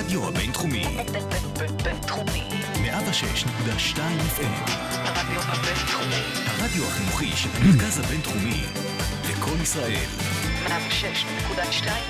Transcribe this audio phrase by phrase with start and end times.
[0.00, 0.84] הרדיו הבינתחומי.
[1.84, 2.48] בינתחומי.
[2.74, 4.70] 106.2 FM.
[4.92, 6.22] הרדיו הבינתחומי.
[6.46, 8.62] הרדיו החינוכי של המרכז הבינתחומי.
[9.30, 10.06] לקום ישראל.
[10.66, 10.72] 106.2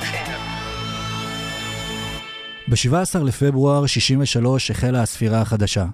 [0.03, 0.31] FM.
[2.69, 5.87] ב-17 לפברואר 63 החלה הספירה החדשה.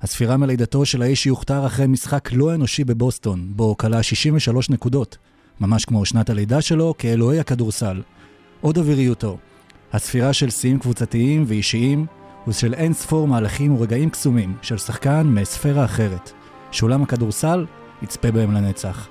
[0.00, 5.18] הספירה מלידתו של האיש שיוכתר אחרי משחק לא אנושי בבוסטון, בו כלה 63 נקודות,
[5.60, 8.02] ממש כמו שנת הלידה שלו כאלוהי הכדורסל.
[8.60, 9.38] עוד אוויריותו,
[9.94, 12.06] הספירה של שיאים קבוצתיים ואישיים,
[12.48, 16.32] ושל אין ספור מהלכים ורגעים קסומים של שחקן מספירה אחרת,
[16.70, 17.66] שעולם הכדורסל
[18.02, 19.08] יצפה בהם לנצח.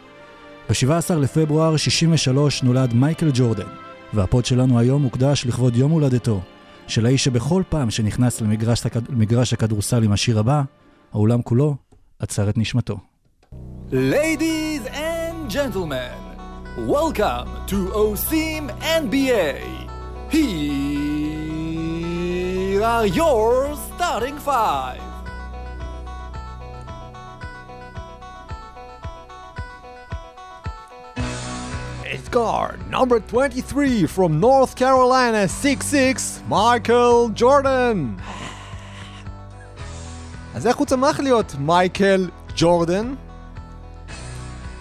[0.70, 3.68] ב-17 לפברואר 63 נולד מייקל ג'ורדן,
[4.14, 6.42] והפוד שלנו היום מוקדש לכבוד יום הולדתו,
[6.88, 9.02] של האיש שבכל פעם שנכנס למגרש, הכד...
[9.54, 10.62] הכדורסל עם השיר הבא,
[11.14, 11.76] האולם כולו
[12.20, 12.98] עצר את נשמתו.
[13.92, 16.18] Ladies and gentlemen,
[16.90, 18.64] welcome to OSIM
[19.04, 19.83] NBA.
[20.34, 20.42] Here
[22.84, 25.02] are your starting five.
[32.04, 38.08] It's guard number 23 from North Carolina, 6'6, מייקל ג'ורדן.
[40.56, 43.14] אז איך הוא צמח להיות מייקל ג'ורדן?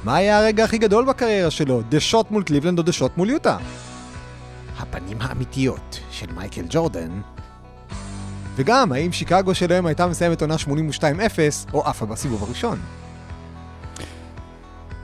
[0.04, 1.82] מה היה הרגע הכי גדול בקריירה שלו?
[1.88, 3.56] דשות מול קליבלנד או דשות מול יוטה?
[4.82, 7.20] הפנים האמיתיות של מייקל ג'ורדן.
[8.56, 10.68] וגם, האם שיקגו של היום הייתה מסיימת עונה 82-0
[11.72, 12.78] או עפה בסיבוב הראשון?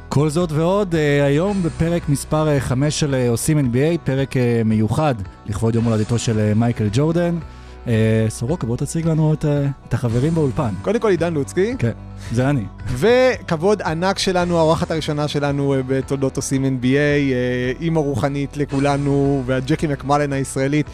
[0.09, 5.15] כל זאת ועוד, אה, היום בפרק מספר 5 של אה, עושים NBA, פרק אה, מיוחד
[5.47, 7.39] לכבוד יום הולדתו של אה, מייקל ג'ורדן.
[7.89, 10.75] אה, סורוקה, בוא תציג לנו את, אה, את החברים באולפן.
[10.83, 11.93] קודם כל עידן לוצקי, כן,
[12.33, 12.65] זה אני.
[12.87, 19.87] וכבוד ענק שלנו, האורחת הראשונה שלנו אה, בתולדות עושים NBA, אה, אימא רוחנית לכולנו, והג'קי
[19.87, 20.87] מקמלן הישראלית.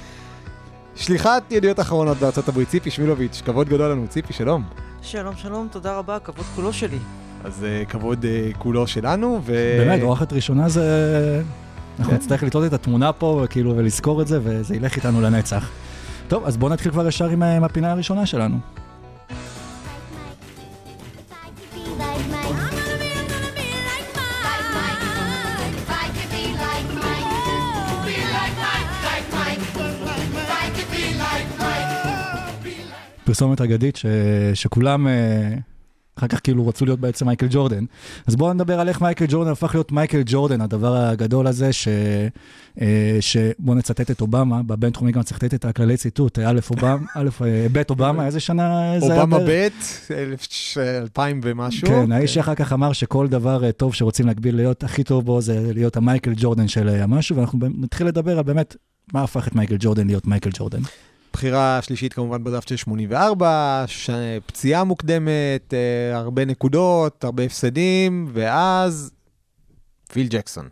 [0.96, 4.62] שליחת ידיעות אחרונות בארצות הברית, ציפי שמילוביץ', כבוד גדול לנו, ציפי, שלום.
[5.02, 6.98] שלום, שלום, תודה רבה, כבוד כולו שלי.
[7.44, 9.76] אז אה, כבוד אה, כולו שלנו, ו...
[9.78, 11.42] באמת, אורחת ראשונה זה...
[11.98, 12.18] אנחנו כן.
[12.18, 15.70] נצטרך לתלות את התמונה פה, וכאילו, ולזכור את זה, וזה ילך איתנו לנצח.
[16.28, 18.58] טוב, אז בואו נתחיל כבר ישר עם, אה, עם הפינה הראשונה שלנו.
[33.24, 34.06] פרסומת אגדית ש...
[34.54, 35.54] שכולם אה,
[36.18, 37.84] אחר כך כאילו רצו להיות בעצם מייקל ג'ורדן.
[38.26, 41.88] אז בואו נדבר על איך מייקל ג'ורדן הפך להיות מייקל ג'ורדן, הדבר הגדול הזה, ש...
[42.80, 47.28] אה, שבואו נצטט את אובמה, בבינתחומי גם צריך לתת את הכללי ציטוט, א' אובמה, א'
[47.44, 49.22] אה, ב' אובמה, איזה שנה זה היה?
[49.22, 49.38] אובמה?
[49.38, 49.68] ב',
[51.02, 51.88] 2000 ומשהו.
[51.88, 55.40] כן, האיש שאחר כך אמר שכל דבר אה, טוב שרוצים להגביל להיות הכי טוב בו
[55.40, 58.76] זה להיות המייקל ג'ורדן של המשהו, ואנחנו נתחיל לדבר על באמת
[59.12, 60.80] מה הפך את מייקל ג'ורדן להיות מייקל ג'ורדן.
[61.34, 64.10] בחירה שלישית כמובן בדראפט של 84, ש...
[64.46, 69.10] פציעה מוקדמת, אה, הרבה נקודות, הרבה הפסדים, ואז
[70.12, 70.68] פיל ג'קסון.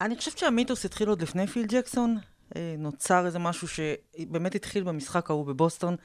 [0.00, 2.18] אני חושבת שהמיתוס התחיל עוד לפני פיל ג'קסון.
[2.56, 5.96] אה, נוצר איזה משהו שבאמת התחיל במשחק ההוא בבוסטון,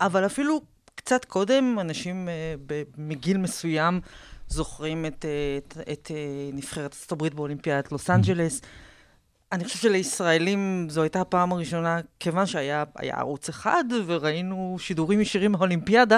[0.00, 0.60] אבל אפילו
[0.94, 4.00] קצת קודם, אנשים אה, ב- מגיל מסוים
[4.48, 8.60] זוכרים את, אה, את, את אה, נבחרת ארצות הברית באולימפיאדת לוס אנג'לס.
[9.52, 15.52] אני חושבת שלישראלים זו הייתה הפעם הראשונה, כיוון שהיה היה ערוץ אחד וראינו שידורים ישירים
[15.52, 16.16] מהאולימפיאדה,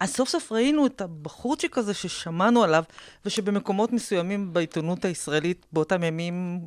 [0.00, 2.84] אז סוף סוף ראינו את הבחורצ'יק הזה ששמענו עליו,
[3.24, 6.60] ושבמקומות מסוימים בעיתונות הישראלית באותם ימים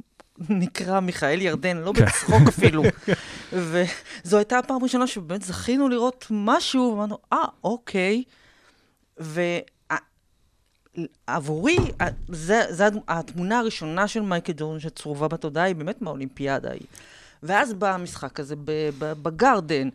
[0.49, 2.83] נקרא מיכאל ירדן, לא בצחוק אפילו.
[3.53, 8.23] וזו הייתה הפעם הראשונה שבאמת זכינו לראות משהו, ואמרנו, אה, אוקיי.
[11.27, 11.77] ועבורי,
[12.29, 16.81] זה, זה התמונה הראשונה של מייקל ג'ורדן שצרובה בתודעה, היא באמת מהאולימפיאדה ההיא.
[17.43, 18.55] ואז בא המשחק הזה
[18.99, 19.89] בגרדן,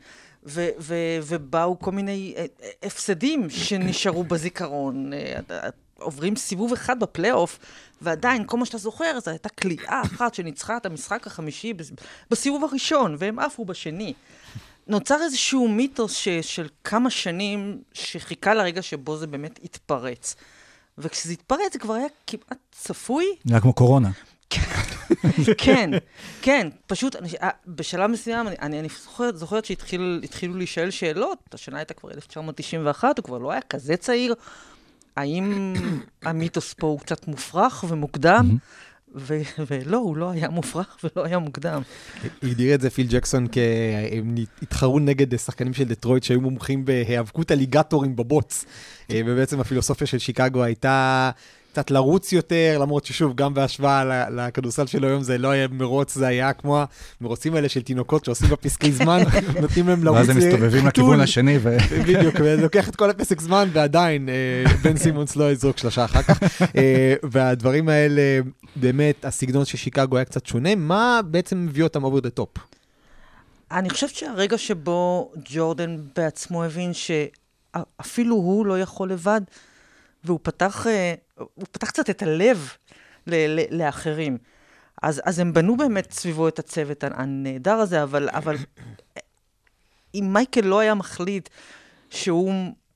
[0.46, 0.94] ו- ו-
[1.26, 5.12] ובאו כל מיני אה, אה, הפסדים שנשארו בזיכרון.
[5.12, 5.68] אה, אה,
[5.98, 7.58] עוברים סיבוב אחד בפלייאוף,
[8.02, 11.92] ועדיין, כל מה שאתה זוכר, זו הייתה כליאה אחת שניצחה את המשחק החמישי בס-
[12.30, 14.14] בסיבוב הראשון, והם עפו בשני.
[14.86, 20.36] נוצר איזשהו מיתוס ש- של כמה שנים שחיכה לרגע שבו זה באמת התפרץ.
[21.02, 24.10] וכשזה התפרץ זה כבר היה כמעט צפוי, היה כמו קורונה.
[25.58, 25.90] כן,
[26.42, 31.78] כן, פשוט, אני, אה, בשלב מסוים, אני, אני, אני זוכרת, זוכרת שהתחילו להישאל שאלות, השנה
[31.78, 34.34] הייתה כבר 1991, הוא כבר לא היה כזה צעיר,
[35.16, 35.74] האם
[36.22, 38.56] המיתוס פה הוא קצת מופרך ומוקדם?
[39.14, 39.40] ו-
[39.70, 41.82] ולא, הוא לא היה מופרך ולא היה מוקדם.
[42.42, 48.16] הגדיר את זה פיל ג'קסון כהם התחרו נגד שחקנים של דטרויט שהיו מומחים בהיאבקות אליגטורים
[48.16, 48.64] בבוץ.
[49.10, 51.30] אה, ובעצם הפילוסופיה של שיקגו הייתה
[51.72, 56.26] קצת לרוץ יותר, למרות ששוב, גם בהשוואה לכדורסל של היום זה לא היה מרוץ, זה
[56.26, 56.82] היה כמו
[57.20, 59.22] המרוצים האלה של תינוקות שעושים בפסקי זמן,
[59.62, 60.18] נותנים להם לרוץ.
[60.18, 60.86] ואז הם אה, מסתובבים.
[60.86, 61.76] לכיוון השני, ו...
[62.02, 66.22] בדיוק, וזה לוקח את כל הפסק זמן, ועדיין אה, בן סימונס לא יזרוק שלושה אחר
[66.22, 66.62] כך.
[66.76, 68.40] אה, והדברים האלה,
[68.76, 70.74] באמת, הסגנון של שיקגו היה קצת שונה.
[70.74, 72.60] מה בעצם מביא אותם over the top?
[73.70, 79.40] אני חושבת שהרגע שבו ג'ורדן בעצמו הבין שאפילו הוא לא יכול לבד,
[80.24, 80.86] והוא פתח,
[81.54, 82.72] הוא פתח קצת את הלב
[83.26, 84.38] ל- ל- לאחרים.
[85.02, 88.56] אז, אז הם בנו באמת סביבו את הצוות הנהדר הזה, אבל, אבל
[90.14, 91.48] אם מייקל לא היה מחליט
[92.10, 92.52] שהוא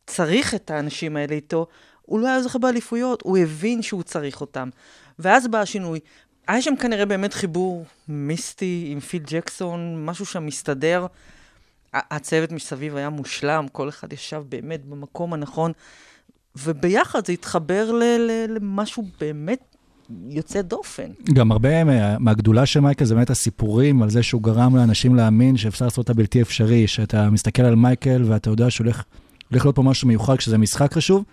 [0.07, 1.67] צריך את האנשים האלה איתו,
[2.03, 4.71] הוא לא היה זוכה באליפויות, הוא הבין שהוא צריך אותם.
[5.19, 6.01] ואז בא השינוי.
[6.49, 11.07] היה שם כנראה באמת חיבור מיסטי עם פיל ג'קסון, משהו שם מסתדר.
[11.93, 15.73] הצוות מסביב היה מושלם, כל אחד ישב באמת במקום הנכון,
[16.59, 19.77] וביחד זה התחבר ל- ל- למשהו באמת
[20.29, 21.09] יוצא דופן.
[21.33, 25.57] גם הרבה מה- מהגדולה של מייקל זה באמת הסיפורים על זה שהוא גרם לאנשים להאמין
[25.57, 29.03] שאפשר לעשות את הבלתי אפשרי, שאתה מסתכל על מייקל ואתה יודע שהולך
[29.51, 31.25] הולך להיות פה משהו מיוחד כשזה משחק חשוב,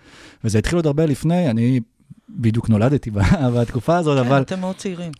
[0.44, 1.80] וזה התחיל עוד הרבה לפני, אני
[2.28, 3.10] בדיוק נולדתי
[3.56, 5.12] בתקופה הזאת, כן, אבל אתם מאוד צעירים.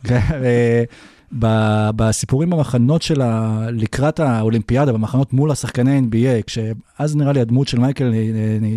[1.45, 3.67] אה, בסיפורים במחנות של ה...
[3.71, 8.19] לקראת האולימפיאדה, במחנות מול השחקני NBA, כשאז נראה לי הדמות של מייקל, אה,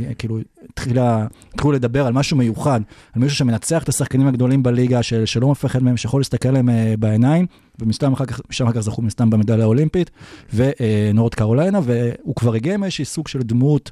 [0.08, 0.38] אה, כאילו,
[0.70, 2.82] התחילה, התחילו לדבר על משהו מיוחד,
[3.16, 6.94] על מישהו שמנצח את השחקנים הגדולים בליגה, של, שלא מפחד מהם, שיכול להסתכל להם אה,
[7.00, 7.46] בעיניים,
[7.80, 10.12] ומשם אחר כך, משם אחר כך זכו מסתם במדליה האולימפית,
[10.54, 13.92] ונורד קרוליינה, והוא כבר הגיע עם איזשהי סוג של דמות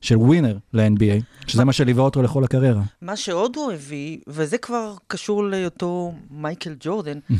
[0.00, 2.82] של ווינר ל-NBA, שזה מה שליווה אותו לכל הקריירה.
[3.02, 7.36] מה שעוד הוא הביא, וזה כבר קשור להיותו מייקל ג'ורדן, אה,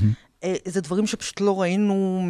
[0.65, 2.23] זה דברים שפשוט לא ראינו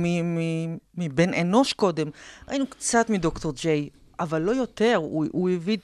[0.94, 2.11] מבן אנוש קודם.
[2.49, 3.88] ראינו קצת מדוקטור ג'יי,
[4.20, 4.94] אבל לא יותר.
[4.96, 5.76] הוא, הוא הביא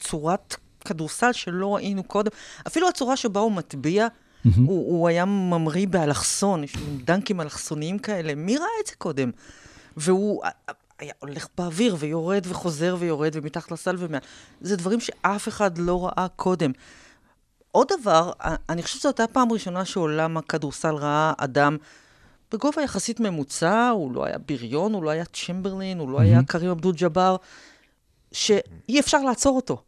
[0.00, 2.30] צורת כדורסל שלא ראינו קודם.
[2.66, 4.06] אפילו הצורה שבה הוא מטביע,
[4.44, 8.34] הוא, הוא היה ממריא באלכסון, יש לו דנקים אלכסוניים כאלה.
[8.34, 9.30] מי ראה את זה קודם?
[9.96, 10.50] והוא אה,
[10.98, 14.20] היה הולך באוויר ויורד וחוזר ויורד ומתחת לסל ומעל.
[14.60, 16.72] זה דברים שאף אחד לא ראה קודם.
[17.76, 18.32] עוד דבר,
[18.68, 21.76] אני חושבת שזו הייתה פעם ראשונה שעולם הכדורסל ראה אדם
[22.52, 26.70] בגובה יחסית ממוצע, הוא לא היה בריון, הוא לא היה צ'מברלין, הוא לא היה קרים
[26.70, 27.36] אבדול ג'אבר,
[28.32, 29.82] שאי אפשר לעצור אותו.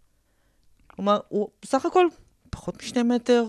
[0.86, 2.06] כלומר, הוא בסך הכל
[2.50, 3.44] פחות משני מטר,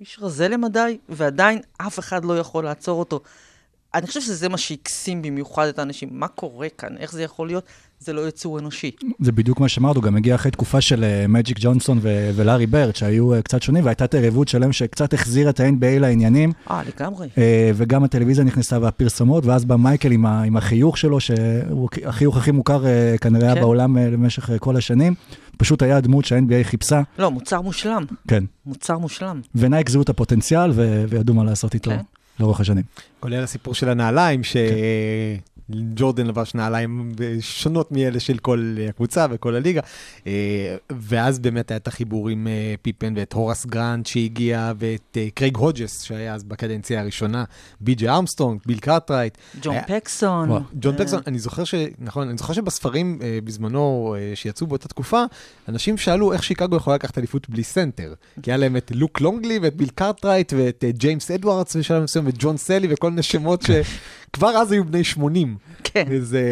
[0.00, 3.20] איש רזה למדי, ועדיין אף אחד לא יכול לעצור אותו.
[3.94, 6.08] אני חושבת שזה מה שהקסים במיוחד את האנשים.
[6.12, 6.96] מה קורה כאן?
[6.98, 7.64] איך זה יכול להיות?
[8.00, 8.90] זה לא יצור אנושי.
[9.20, 12.96] זה בדיוק מה שאמרנו, גם הגיע אחרי תקופה של אה, מג'יק ג'ונסון ו- ולארי ברד,
[12.96, 17.28] שהיו אה, קצת שונים, והייתה את היריבות שלהם שקצת החזירה את ה-NBA לעניינים, אה, לגמרי.
[17.38, 22.36] אה, וגם הטלוויזיה נכנסה והפרסומות, ואז בא מייקל עם, ה- עם החיוך שלו, שהוא החיוך
[22.36, 23.60] הכי מוכר אה, כנראה כן.
[23.60, 25.14] בעולם למשך אה, כל השנים.
[25.56, 28.04] פשוט היה הדמות שה-NBA חיפשה, לא, מוצר מושלם.
[28.28, 28.44] כן.
[28.66, 29.40] מוצר מושלם.
[29.54, 31.96] ונייק זיהו את הפוטנציאל ו- וידעו מה לעשות איתו כן.
[32.40, 32.84] לאורך השנים.
[33.20, 34.40] כולל הסיפור של הנעליים,
[35.72, 39.80] שג'ורדן לבש נעליים שונות מאלה של כל הקבוצה וכל הליגה.
[40.26, 40.32] אה,
[40.92, 45.56] ואז באמת היה את החיבור עם אה, פיפן ואת הורס גרנט שהגיע, ואת אה, קרייג
[45.56, 47.44] הודג'ס, שהיה אז בקדנציה הראשונה,
[47.80, 49.38] בי.ג'י ארמסטרונג, ביל קארטרייט.
[49.62, 50.50] ג'ון היה- פקסון.
[50.50, 50.60] וואו.
[50.80, 51.74] ג'ון אה, פקסון, אני זוכר ש...
[51.98, 55.22] נכון, אני זוכר שבספרים אה, בזמנו אה, שיצאו באותה תקופה,
[55.68, 58.14] אנשים שאלו איך שיקגו יכולה לקחת אליפות בלי סנטר.
[58.42, 62.24] כי היה להם את לוק לונגלי ואת ביל קארטרייט ואת אה, ג'יימס אדוארדס בשלב מסוים
[62.28, 63.64] וג'ון סלי וכל מיני שמות
[64.34, 65.56] שכבר אז היו בני 80.
[65.84, 66.04] כן.
[66.10, 66.42] וזה...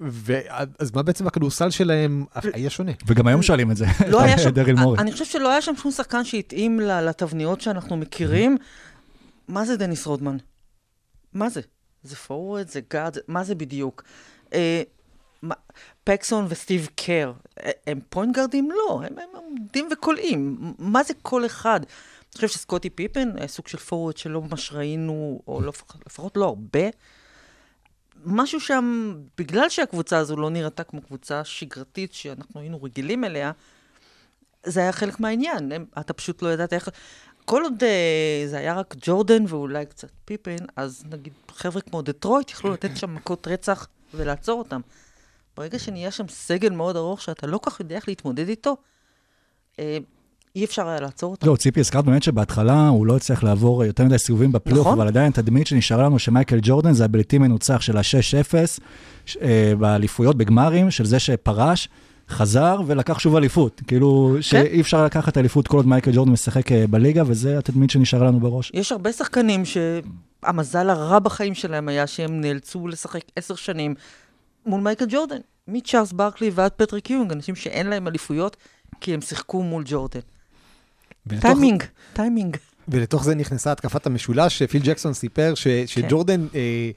[0.00, 0.38] ו...
[0.78, 2.92] אז מה בעצם הכדורסל שלהם היה שונה?
[3.06, 4.98] וגם היום שואלים את זה, לא היה שם, דריל מורי.
[4.98, 8.56] אני חושבת שלא היה שם שום שחקן שהתאים ל- לתבניות שאנחנו מכירים.
[9.48, 10.36] מה זה דניס רודמן?
[11.32, 11.60] מה זה?
[12.02, 12.68] זה פורוורד?
[12.68, 13.14] זה גארד?
[13.14, 14.02] זה- מה זה בדיוק?
[14.54, 14.82] אה,
[16.04, 17.32] פקסון וסטיב קר,
[17.64, 18.70] אה, הם פוינט גארדים?
[18.70, 20.56] לא, הם, הם עומדים וקולעים.
[20.78, 21.80] מה זה כל אחד?
[21.82, 25.72] אני חושב שסקוטי פיפן, היה סוג של פורוורד שלא ממש ראינו, או לא,
[26.06, 26.80] לפחות לא הרבה.
[28.24, 33.52] משהו שם, בגלל שהקבוצה הזו לא נראתה כמו קבוצה שגרתית שאנחנו היינו רגילים אליה,
[34.66, 35.72] זה היה חלק מהעניין.
[35.72, 36.88] הם, אתה פשוט לא ידעת איך...
[37.44, 42.50] כל עוד אה, זה היה רק ג'ורדן ואולי קצת פיפן, אז נגיד חבר'ה כמו דטרויט
[42.50, 44.80] יכלו לתת שם מכות רצח ולעצור אותם.
[45.56, 48.76] ברגע שנהיה שם סגל מאוד ארוך שאתה לא כל כך יודע איך להתמודד איתו,
[49.78, 49.98] אה,
[50.56, 51.46] אי אפשר היה לעצור אותם.
[51.46, 54.98] לא, ציפי, הזכרת באמת שבהתחלה הוא לא הצליח לעבור יותר מדי סיבובים בפלייאוף, נכון.
[54.98, 58.80] אבל עדיין התדמית שנשארה לנו שמייקל ג'ורדן זה הבלתי מנוצח של ה-6-0
[59.26, 61.88] ש- אה, באליפויות, בגמרים, של זה שפרש,
[62.28, 63.82] חזר ולקח שוב אליפות.
[63.86, 68.26] כאילו, שאי אפשר לקחת אליפות כל עוד מייקל ג'ורדן משחק אה, בליגה, וזה התדמית שנשארה
[68.26, 68.70] לנו בראש.
[68.74, 73.94] יש הרבה שחקנים שהמזל הרע בחיים שלהם היה שהם נאלצו לשחק עשר שנים
[74.66, 75.38] מול מייקל ג'ורדן.
[75.68, 78.56] מצ'ארלס ברקלי ועד פטריק יונג, אנשים שאין להם אליפויות
[79.00, 80.20] כי הם שיחקו מול ג'ורדן.
[81.26, 82.56] ולתוך- טיימינג, טיימינג.
[82.88, 86.90] ולתוך זה נכנסה התקפת המשולש, שפיל ג'קסון סיפר ש, שג'ורדן אה,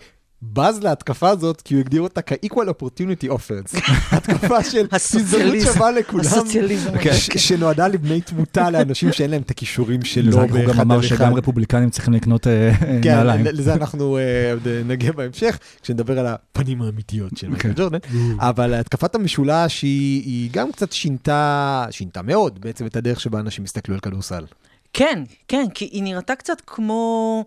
[0.43, 3.77] בז להתקפה הזאת, כי הוא הגדיר אותה כ-equal opportunity offense.
[4.15, 5.55] התקפה של הזדמנות.
[5.63, 6.91] שווה לכולם, הסוציאליזם.
[7.13, 11.01] ש- שנועדה לבני תמותה לאנשים שאין להם את הכישורים שלו הוא גם אמר.
[11.01, 13.46] שגם רפובליקנים צריכים לקנות אה, כן, נעליים.
[13.46, 17.74] לזה אנחנו אה, עוד אה, נגיע בהמשך, כשנדבר על הפנים האמיתיות של מייקל כן.
[17.75, 17.98] ג'ורדן.
[18.39, 23.96] אבל התקפת המשולש היא גם קצת שינתה, שינתה מאוד בעצם את הדרך שבה אנשים הסתכלו
[23.96, 24.46] על כדורסל.
[24.93, 27.43] כן, כן, כי היא נראתה קצת כמו,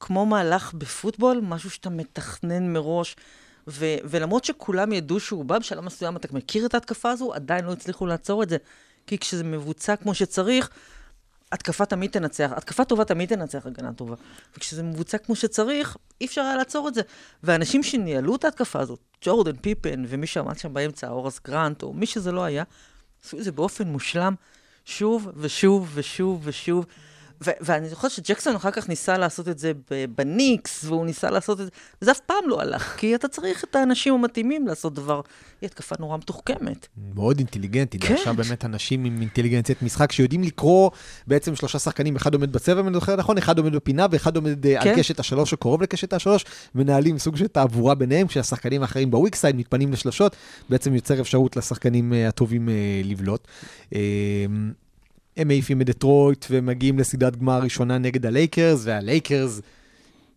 [0.00, 3.16] כמו מהלך בפוטבול, משהו שאתה מתכנן מראש.
[3.68, 7.72] ו- ולמרות שכולם ידעו שהוא בא, בשלב מסוים אתה מכיר את ההתקפה הזו, עדיין לא
[7.72, 8.56] הצליחו לעצור את זה.
[9.06, 10.70] כי כשזה מבוצע כמו שצריך,
[11.52, 12.50] התקפה תמיד תנצח.
[12.56, 14.14] התקפה טובה תמיד תנצח הגנה טובה.
[14.56, 17.00] וכשזה מבוצע כמו שצריך, אי אפשר היה לעצור את זה.
[17.42, 22.06] ואנשים שניהלו את ההתקפה הזאת, ג'ורדן פיפן ומי שעמד שם באמצע, אורס גרנט, או מי
[22.06, 22.64] שזה לא היה,
[23.24, 24.34] עשו את זה באופן מושלם,
[24.84, 26.86] שוב ושוב ושוב ושוב.
[27.44, 29.72] ו- ואני זוכרת שג'קסון אחר כך ניסה לעשות את זה
[30.14, 31.70] בניקס, והוא ניסה לעשות את זה,
[32.02, 35.20] וזה אף פעם לא הלך, כי אתה צריך את האנשים המתאימים לעשות דבר.
[35.60, 36.86] היא התקפה נורא מתוחכמת.
[37.14, 38.14] מאוד אינטליגנטי, כן.
[38.14, 40.90] עכשיו באמת אנשים עם אינטליגנציית משחק שיודעים לקרוא
[41.26, 44.66] בעצם שלושה שחקנים, אחד עומד בצבע, אם אני זוכר נכון, אחד עומד בפינה ואחד עומד
[44.66, 44.94] אה, על כן.
[44.96, 46.44] קשת השלוש או קרוב לקשת השלוש,
[46.74, 50.36] מנהלים סוג של תעבורה ביניהם, כשהשחקנים האחרים ב weak side מתפנים לשלשות,
[50.68, 53.48] בעצם יוצר אפשרות לשחקנים אה, הטובים אה, לבלוט.
[55.40, 59.60] הם מעיפים מדטרויט ומגיעים לסדרת גמר ראשונה נגד הלייקרס, והלייקרס,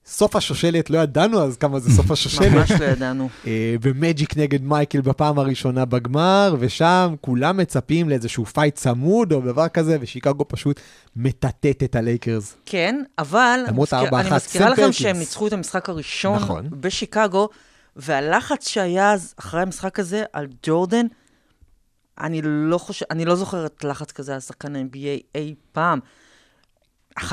[0.06, 2.52] סוף השושלת, לא ידענו אז כמה זה סוף השושלת.
[2.52, 3.30] ממש לא ידענו.
[3.48, 9.68] אה, ומג'יק נגד מייקל בפעם הראשונה בגמר, ושם כולם מצפים לאיזשהו fight צמוד או דבר
[9.68, 10.80] כזה, ושיקגו פשוט
[11.16, 12.56] מטאטט את הלייקרס.
[12.66, 14.92] כן, אבל למרות אני מזכיר- הארבע אני אחת, מזכירה סם לכם.
[14.92, 16.68] שהם ניצחו את המשחק הראשון נכון.
[16.80, 17.50] בשיקגו,
[17.96, 21.06] והלחץ שהיה אז אחרי המשחק הזה על ג'ורדן,
[22.20, 26.00] אני לא חושב, אני לא זוכרת לחץ כזה על שחקן ה-NBA אי פעם.
[27.20, 27.24] 1-0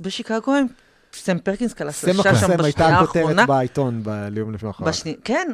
[0.00, 0.66] בשיקגו הם,
[1.14, 3.46] סם פרקינס סם שלושה שם הקוסם הייתה בשנייה הכותרת האחרונה.
[3.46, 4.02] בעיתון
[4.32, 4.90] ביום לפני האחרון.
[4.90, 5.16] בשני...
[5.24, 5.46] כן,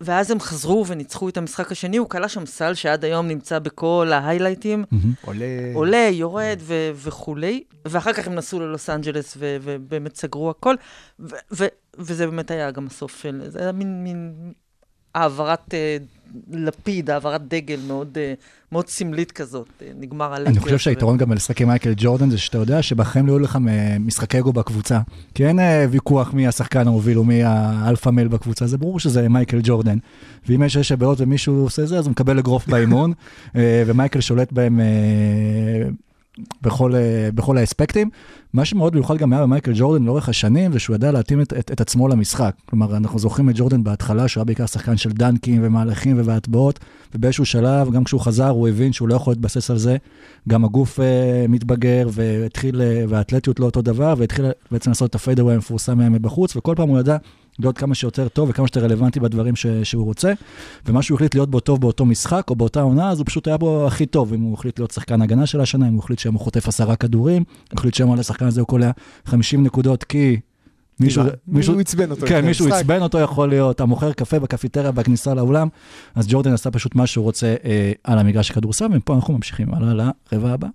[0.00, 4.10] ואז הם חזרו וניצחו את המשחק השני, הוא קלע שם סל שעד היום נמצא בכל
[4.12, 4.84] ההיילייטים.
[4.90, 5.12] מהמם.
[5.22, 5.46] עולה...
[5.74, 10.74] עולה, יורד ו- וכולי, ואחר כך הם נסעו ללוס אנג'לס ו- ובאמת סגרו הכל,
[11.20, 11.66] ו- ו-
[11.98, 14.34] וזה באמת היה גם הסוף של, זה היה מין, מין
[15.14, 15.96] העברת אה,
[16.50, 18.34] לפיד, העברת דגל מאוד, אה,
[18.72, 20.50] מאוד סמלית כזאת, אה, נגמר הלקר.
[20.50, 23.58] אני חושב שהיתרון גם בלשחק עם מייקל ג'ורדן זה שאתה יודע שבחיים לא יהיו לך
[24.00, 25.00] משחקי אגו בקבוצה.
[25.34, 29.00] כי אין אה, ויכוח מי השחקן המוביל או מי ה alpha male בקבוצה, זה ברור
[29.00, 29.98] שזה מייקל ג'ורדן.
[30.48, 33.12] ואם יש שש בעיות ומישהו עושה זה, אז הוא מקבל אגרוף באימון,
[33.56, 35.88] אה, ומייקל שולט בהם אה,
[36.62, 38.10] בכל, אה, בכל האספקטים.
[38.52, 41.70] מה שמאוד מיוחד גם היה במייקל ג'ורדן לאורך השנים, זה שהוא ידע להתאים את, את,
[41.72, 42.54] את עצמו למשחק.
[42.66, 46.78] כלומר, אנחנו זוכרים את ג'ורדן בהתחלה, שהוא היה בעיקר שחקן של דנקים ומהלכים ובהטבעות,
[47.14, 49.96] ובאיזשהו שלב, גם כשהוא חזר, הוא הבין שהוא לא יכול להתבסס על זה.
[50.48, 55.54] גם הגוף אה, מתבגר, והתחיל, אה, והאתלטיות לא אותו דבר, והתחיל בעצם לעשות את הפיידאווי
[55.54, 57.16] המפורסם מהם מבחוץ, וכל פעם הוא ידע
[57.60, 60.32] להיות כמה שיותר טוב וכמה שיותר רלוונטי בדברים ש, שהוא רוצה.
[60.86, 63.56] ומה שהוא החליט להיות בו טוב באותו משחק או באותה עונה, אז הוא פשוט היה
[63.56, 64.34] בו הכי טוב.
[64.34, 66.96] אם הוא החליט להיות שחקן הגנה של השנה, אם הוא החליט שהיום הוא חוטף עשרה
[66.96, 68.90] כדורים, הוא החליט שהיום על השחקן הזה הוא קולע
[69.24, 70.40] 50 נקודות, כי
[71.00, 71.22] מישהו...
[71.48, 72.26] מישהו עצבן אותו.
[72.26, 72.74] כן, לפני מישהו.
[72.74, 75.68] עצבן אותו יכול להיות, המוכר קפה בקפיטריה בכניסה לאולם,
[76.14, 80.10] אז ג'ורדן עשה פשוט מה שהוא רוצה אה, על המגרש הכדורסל, ומפה אנחנו ממשיכים הלאה
[80.32, 80.68] לרבע הבא.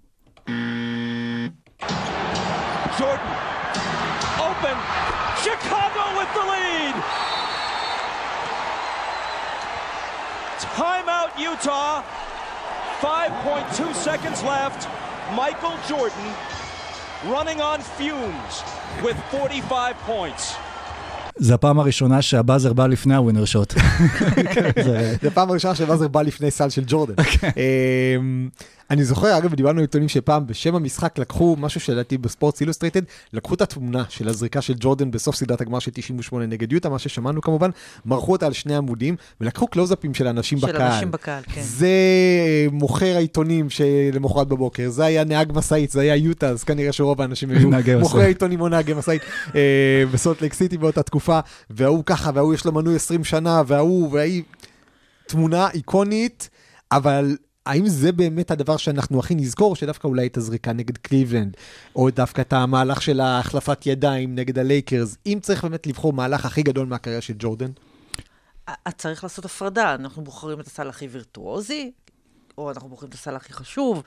[10.82, 11.94] Timeout, Utah.
[13.02, 14.82] 5.2 seconds left.
[15.42, 16.30] Michael Jordan
[17.24, 18.54] running on fumes
[19.04, 20.54] with 45 points.
[21.38, 23.74] זה הפעם הראשונה שהבאזר בא לפני הווינר שוט.
[24.86, 27.14] זה- זה הפעם הראשונה שווזר בא לפני סל של ג'ורדן.
[28.90, 33.02] אני זוכר, אגב, דיברנו עם עיתונים שפעם בשם המשחק לקחו משהו שלדעתי בספורטס אילוסטרייטד,
[33.34, 37.00] לקחו את התמונה של הזריקה של ג'ורדן בסוף סדרת הגמר של 98 נגד יוטה, מה
[37.00, 37.70] ששמענו כמובן,
[38.06, 40.92] מרחו אותה על שני עמודים, ולקחו קלוזאפים של אנשים של בקהל.
[40.92, 41.62] אנשים בקהל, כן.
[41.62, 46.92] זה אה, מוכר העיתונים שלמחרת בבוקר, זה היה נהג משאית, זה היה יוטה, אז כנראה
[46.92, 47.70] שרוב האנשים היו.
[48.00, 49.22] מוכרי עיתונים או נהגי משאית
[49.56, 51.40] אה, בסולט לייק סיטי באותה תקופה,
[51.70, 54.44] וההוא ככה, וההוא יש לו מנוי 20 שנה, וההוא, וההיא,
[55.28, 56.50] תמונה איקונית,
[56.92, 57.36] אבל
[57.66, 61.58] האם זה באמת הדבר שאנחנו הכי נזכור, שדווקא אולי את הזריקה נגד קליבלנד,
[61.96, 66.64] או דווקא את המהלך של ההחלפת ידיים נגד הלייקרס, אם צריך באמת לבחור מהלך הכי
[66.64, 67.72] גדול מהקריירה של ג'ורדן?
[68.70, 71.92] את צריך לעשות הפרדה, אנחנו בוחרים את הסל הכי וירטואוזי,
[72.58, 74.04] או אנחנו בוחרים את הסל הכי חשוב.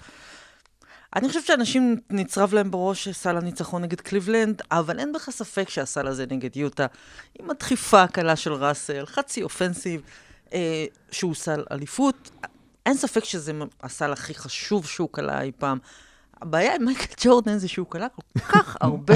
[1.16, 6.06] אני חושבת שאנשים נצרב להם בראש סל הניצחון נגד קליבלנד, אבל אין בכלל ספק שהסל
[6.06, 6.86] הזה נגד יוטה,
[7.38, 10.00] עם הדחיפה הקלה של ראסל, חצי אופנסיב,
[10.52, 12.30] אה, שהוא סל אליפות.
[12.88, 13.52] אין ספק שזה
[13.82, 15.78] הסל הכי חשוב שהוא כלה אי פעם.
[16.42, 19.14] הבעיה עם מייקל ג'ורדן זה שהוא כלה כל כך הרבה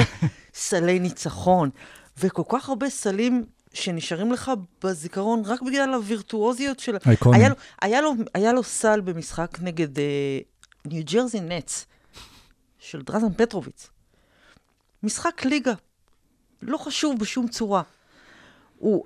[0.54, 1.70] סלי ניצחון,
[2.18, 4.52] וכל כך הרבה סלים שנשארים לך
[4.84, 6.96] בזיכרון רק בגלל הווירטואוזיות של...
[7.32, 10.38] היה לו, היה לו, היה לו סל במשחק נגד אה,
[10.84, 11.86] ניו ג'רזי נטס,
[12.78, 13.88] של דרזן פטרוביץ.
[15.02, 15.74] משחק ליגה,
[16.62, 17.82] לא חשוב בשום צורה.
[18.78, 19.04] הוא,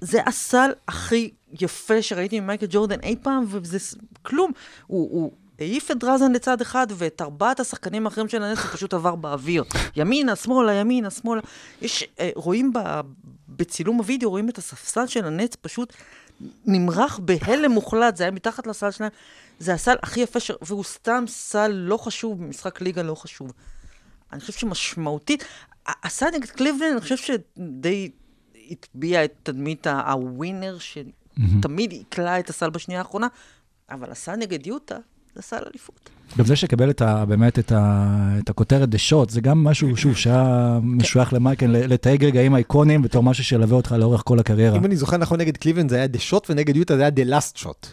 [0.00, 3.78] זה הסל הכי יפה שראיתי ממייקל ג'ורדן אי פעם, וזה
[4.22, 4.52] כלום.
[4.86, 8.94] הוא, הוא העיף את דרזן לצד אחד, ואת ארבעת השחקנים האחרים של הנץ הוא פשוט
[8.94, 9.64] עבר באוויר.
[9.96, 11.40] ימינה, שמאלה, ימינה, שמאלה.
[11.82, 13.00] יש, אה, רואים ב,
[13.48, 15.92] בצילום הוידאו, רואים את הספסל של הנץ פשוט
[16.66, 19.10] נמרח בהלם מוחלט, זה היה מתחת לסל שלהם.
[19.58, 20.50] זה הסל הכי יפה, ש...
[20.62, 23.52] והוא סתם סל לא חשוב, במשחק ליגה לא חשוב.
[24.32, 25.44] אני חושב שמשמעותית,
[25.86, 28.10] הסל נגד קליבלנד, אני חושב שדי
[28.70, 33.26] הטביע את תדמית הווינר, שתמיד יקלע את הסל בשנייה האחרונה,
[33.90, 34.96] אבל הסל נגד יוטה,
[35.34, 36.10] זה סל אליפות.
[36.38, 38.06] גם זה שקיבל את ה, באמת את, ה,
[38.38, 43.02] את הכותרת The Shot, זה גם משהו, שוב, שהיה משוייך למייקל, ל- לתייג רגעים אייקונים
[43.02, 44.76] בתור משהו שילווה אותך לאורך כל הקריירה.
[44.76, 47.24] אם אני זוכר נכון, נגד קליבלנד זה היה The Shot, ונגד יוטה זה היה The
[47.24, 47.86] Last Shot.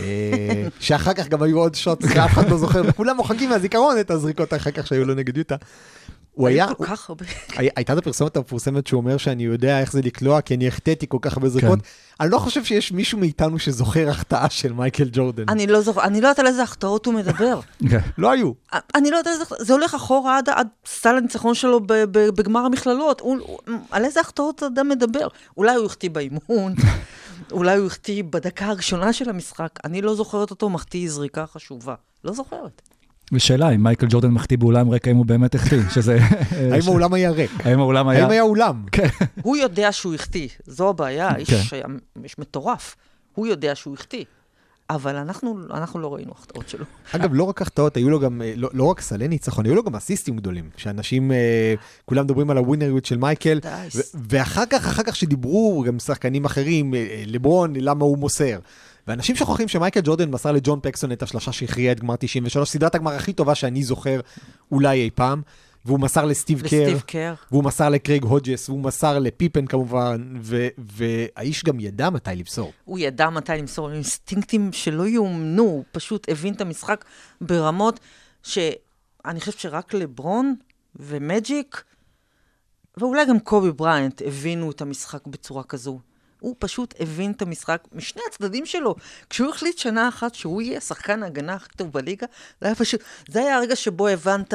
[0.00, 4.10] אה, שאחר כך גם היו עוד shot, שאף אחד לא זוכר, וכולם מוחקים מהזיכרון את
[4.10, 5.56] הזריקות אחר כך שהיו לו נגד יוטה.
[6.34, 7.24] הוא היה, כל כך הרבה.
[7.56, 11.06] הי- הייתה את הפרסומת המפורסמת שהוא אומר שאני יודע איך זה לקלוע, כי אני החטאתי
[11.08, 11.78] כל כך הרבה זריקות.
[12.20, 15.44] אני לא חושב שיש מישהו מאיתנו שזוכר החטאה של מייקל ג'ורדן.
[15.48, 17.60] אני לא זוכר, אני לא יודעת על איזה החטאות הוא מדבר.
[17.90, 17.98] כן.
[18.18, 18.52] לא היו.
[18.94, 21.80] אני לא יודעת, איזה- זה הולך אחורה עד, סל הניצחון שלו
[22.12, 23.22] בגמר המכללות.
[23.90, 25.28] על איזה החטאות אדם מדבר?
[25.56, 26.74] אולי הוא החטיא באימון,
[27.52, 29.70] אולי הוא החטיא בדקה הראשונה של המשחק.
[29.84, 31.94] אני לא זוכרת אותו מחטיא זריקה חשובה.
[32.24, 32.82] לא זוכרת.
[33.32, 35.78] ושאלה, אם מייקל ג'ורדן מחטיא באולם ריק, האם הוא באמת החטיא?
[35.94, 36.18] שזה...
[36.72, 37.50] האם האולם היה ריק?
[37.64, 38.22] האם האולם היה...
[38.22, 38.84] האם היה אולם?
[38.92, 39.08] כן.
[39.42, 41.80] הוא יודע שהוא החטיא, זו הבעיה, כן.
[42.24, 42.96] איש מטורף.
[43.34, 44.24] הוא יודע שהוא החטיא.
[44.90, 46.84] אבל אנחנו, אנחנו לא ראינו החטאות שלו.
[47.12, 49.82] אגב, לא רק החטאות, היו לו גם, אה, לא, לא רק סלי ניצחון, היו לו
[49.82, 50.70] גם אסיסטים גדולים.
[50.76, 53.60] שאנשים, אה, כולם מדברים על הווינריות של מייקל.
[53.94, 58.58] ו- ואחר כך, אחר כך שדיברו גם שחקנים אחרים, אה, אה, לברון, למה הוא מוסר.
[59.08, 63.12] ואנשים שוכחים שמייקל ג'ורדן מסר לג'ון פקסון את השלושה שהכריעה את גמר 93, סדרת הגמר
[63.12, 64.20] הכי טובה שאני זוכר
[64.72, 65.42] אולי אי פעם,
[65.84, 67.34] והוא מסר לסטיב קר, קר.
[67.50, 72.72] והוא מסר לקרייג הודג'ס, והוא מסר לפיפן כמובן, ו- והאיש גם ידע מתי למסור.
[72.84, 77.04] הוא ידע מתי למסור אינסטינקטים שלא יאומנו, הוא פשוט הבין את המשחק
[77.40, 78.00] ברמות
[78.42, 80.54] שאני חושבת שרק לברון
[80.96, 81.84] ומג'יק,
[82.96, 86.00] ואולי גם קובי בריינט, הבינו את המשחק בצורה כזו.
[86.44, 88.94] הוא פשוט הבין את המשחק משני הצדדים שלו.
[89.30, 92.26] כשהוא החליט שנה אחת שהוא יהיה שחקן ההגנה הכי טוב בליגה,
[92.60, 94.54] זה היה פשוט, זה היה הרגע שבו הבנת,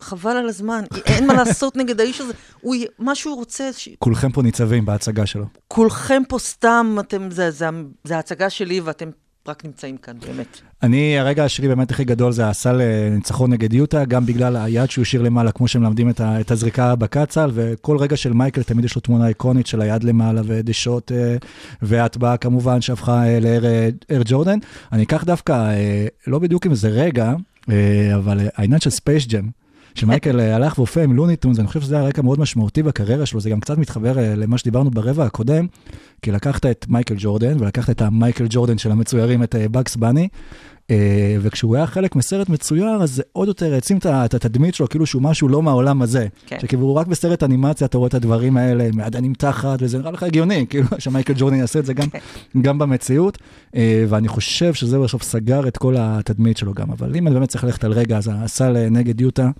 [0.00, 2.32] חבל על הזמן, אין מה לעשות נגד האיש הזה.
[2.60, 3.88] הוא, מה שהוא רוצה, ש...
[3.98, 5.46] כולכם פה ניצבים בהצגה שלו.
[5.68, 7.66] כולכם פה סתם, אתם, זה, זה,
[8.04, 9.10] זה ההצגה שלי ואתם
[9.50, 10.60] רק נמצאים כאן, באמת.
[10.82, 14.90] אני, הרגע שלי באמת הכי גדול זה הסל אה, ניצחון נגד יוטה, גם בגלל היד
[14.90, 18.84] שהוא השאיר למעלה, כמו שמלמדים את, ה, את הזריקה בקצ"ל, וכל רגע של מייקל תמיד
[18.84, 21.36] יש לו תמונה איקונית של היד למעלה ודשות, אה,
[21.82, 23.62] וההטבעה כמובן שהפכה אה, לאר
[24.10, 24.58] Air Jordan.
[24.92, 25.74] אני אקח דווקא,
[26.26, 27.34] לא בדיוק עם איזה רגע,
[28.14, 29.59] אבל העניין של Space Jam.
[29.94, 33.26] שמייקל אה, הלך והופיע עם Looney Tunes, אני חושב שזה היה רגע מאוד משמעותי בקריירה
[33.26, 35.66] שלו, זה גם קצת מתחבר אה, למה שדיברנו ברבע הקודם,
[36.22, 40.28] כי לקחת את מייקל ג'ורדן, ולקחת את המייקל ג'ורדן של המצוירים, את בקס בני, אה,
[41.40, 45.22] וכשהוא היה חלק מסרט מצויר, אז זה עוד יותר העצים את התדמית שלו, כאילו שהוא
[45.22, 46.26] משהו לא מהעולם הזה.
[46.46, 46.58] כן.
[46.60, 50.66] שכאילו רק בסרט אנימציה אתה רואה את הדברים האלה, מעדנים תחת, וזה נראה לך הגיוני,
[50.70, 52.06] כאילו שמייקל ג'ורדן יעשה את זה גם,
[52.62, 53.38] גם במציאות,
[53.76, 57.48] אה, ואני חושב שזה בסוף סגר את כל התדמית שלו גם, אבל אם אני באמת
[57.48, 59.50] צריך ללכת על רגע, אז הסל אה, נגד יוטה,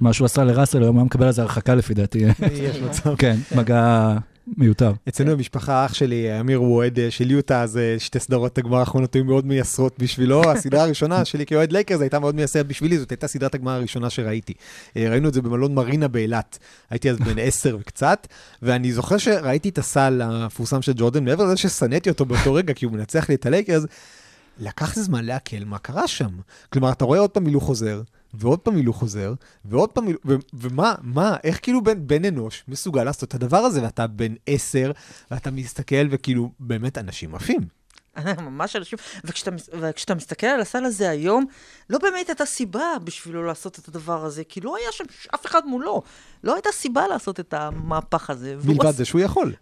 [0.00, 2.18] מה שהוא עשה לראסל היום, הוא היה מקבל על זה הרחקה לפי דעתי.
[2.52, 3.14] יש מצב.
[3.16, 4.92] כן, מגע מיותר.
[5.08, 9.14] אצלנו במשפחה, אח שלי, אמיר הוא אוהד של יוטה, אז אה, שתי סדרות הגמר האחרונות
[9.14, 10.42] היו מאוד מייסרות בשבילו.
[10.50, 14.52] הסדרה הראשונה שלי כאוהד לייקרס הייתה מאוד מייסרת בשבילי, זאת הייתה סדרת הגמר הראשונה שראיתי.
[14.96, 16.58] אה, ראינו את זה במלון מרינה באילת.
[16.90, 18.26] הייתי אז בן עשר וקצת,
[18.62, 22.84] ואני זוכר שראיתי את הסל המפורסם של ג'ורדן, מעבר לזה ששנאתי אותו באותו רגע, כי
[22.84, 23.84] הוא מנצח לי את הלייקרס,
[24.58, 26.30] לקח זמן לעכל מה קרה שם.
[26.72, 28.02] כלומר, אתה רואה עוד פעם הילוך חוזר,
[28.38, 32.64] ועוד פעם הילוך חוזר, ועוד פעם הילוך, ו- ומה, מה, איך כאילו בן, בן אנוש
[32.68, 34.92] מסוגל לעשות את הדבר הזה, ואתה בן עשר,
[35.30, 37.60] ואתה מסתכל, וכאילו, באמת אנשים עפים.
[38.38, 41.44] ממש אנשים, וכשאתה, וכשאתה מסתכל על הסל הזה היום,
[41.90, 45.66] לא באמת הייתה סיבה בשבילו לעשות את הדבר הזה, כי לא היה שם אף אחד
[45.66, 46.02] מולו.
[46.44, 48.56] לא הייתה סיבה לעשות את המהפך הזה.
[48.64, 49.54] מלבד זה שהוא יכול.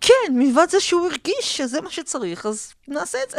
[0.00, 3.36] כן, מלבד זה שהוא הרגיש שזה מה שצריך, אז נעשה את זה.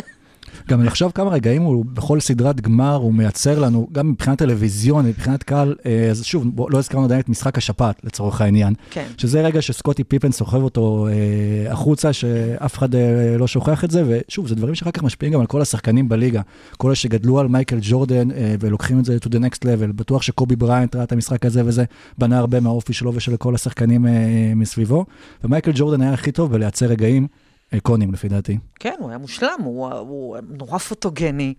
[0.70, 5.44] גם לחשוב כמה רגעים הוא בכל סדרת גמר, הוא מייצר לנו, גם מבחינת טלוויזיון, מבחינת
[5.44, 8.74] קהל, אה, אז שוב, בוא, לא הזכרנו עדיין את משחק השפעת, לצורך העניין.
[8.92, 9.08] כן.
[9.18, 14.04] שזה רגע שסקוטי פיפן סוחב אותו אה, החוצה, שאף אחד אה, לא שוכח את זה,
[14.08, 16.42] ושוב, זה דברים שאחר כך משפיעים גם על כל השחקנים בליגה.
[16.78, 19.94] כל אלה שגדלו על מייקל ג'ורדן אה, ולוקחים את זה to the next level.
[19.96, 21.84] בטוח שקובי בריינט ראה את המשחק הזה וזה,
[22.18, 24.12] בנה הרבה מהאופי שלו ושל כל השחקנים אה,
[24.56, 25.06] מסביבו,
[25.44, 27.28] ומייקל ג'ורדן היה הכי טוב בלייצר רגעים
[27.74, 28.58] איקונים לפי דעתי.
[28.76, 31.54] כן, הוא היה מושלם, הוא, הוא נורא פוטוגני,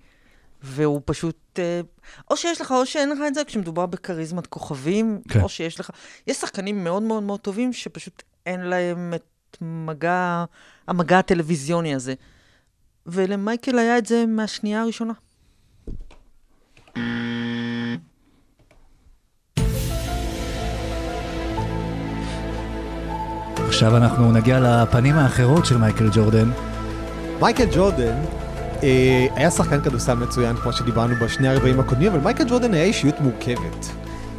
[0.63, 1.59] והוא פשוט...
[1.59, 1.81] אה,
[2.31, 5.41] או שיש לך או שאין לך את זה כשמדובר בכריזמת כוכבים, כן.
[5.41, 5.91] או שיש לך...
[6.27, 10.45] יש שחקנים מאוד מאוד מאוד טובים שפשוט אין להם את מגע,
[10.89, 12.15] המגע הטלוויזיוני הזה.
[13.07, 15.13] ולמייקל היה את זה מהשנייה הראשונה.
[23.79, 26.51] עכשיו אנחנו נגיע לפנים האחרות של מייקל ג'ורדן.
[27.41, 28.17] מייקל ג'ורדן
[28.83, 33.21] אה, היה שחקן כדורסל מצוין, כמו שדיברנו בשני הרבעים הקודמים, אבל מייקל ג'ורדן היה אישיות
[33.21, 33.87] מורכבת.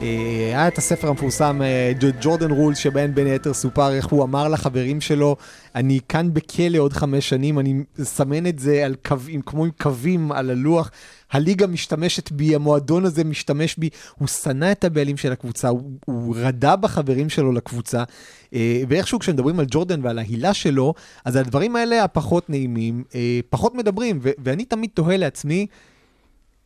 [0.02, 0.08] אה,
[0.48, 5.02] היה את הספר המפורסם, אה, ג'ורדן רולס, שבהן בין היתר סופר איך הוא אמר לחברים
[5.02, 5.36] שלו,
[5.76, 10.32] אני כאן בכלא עוד חמש שנים, אני אסמן את זה על קווים, כמו עם קווים
[10.32, 10.92] על הלוח.
[11.32, 16.36] הליגה משתמשת בי, המועדון הזה משתמש בי, הוא שנא את הבעלים של הקבוצה, הוא, הוא
[16.38, 18.04] רדה בחברים שלו לקבוצה, אה,
[18.88, 20.94] ואיכשהו כשמדברים על ג'ורדן ועל ההילה שלו,
[21.26, 25.68] אז הדברים האלה הפחות נעימים, אה, פחות מדברים, ואני תמיד תוהה לעצמי,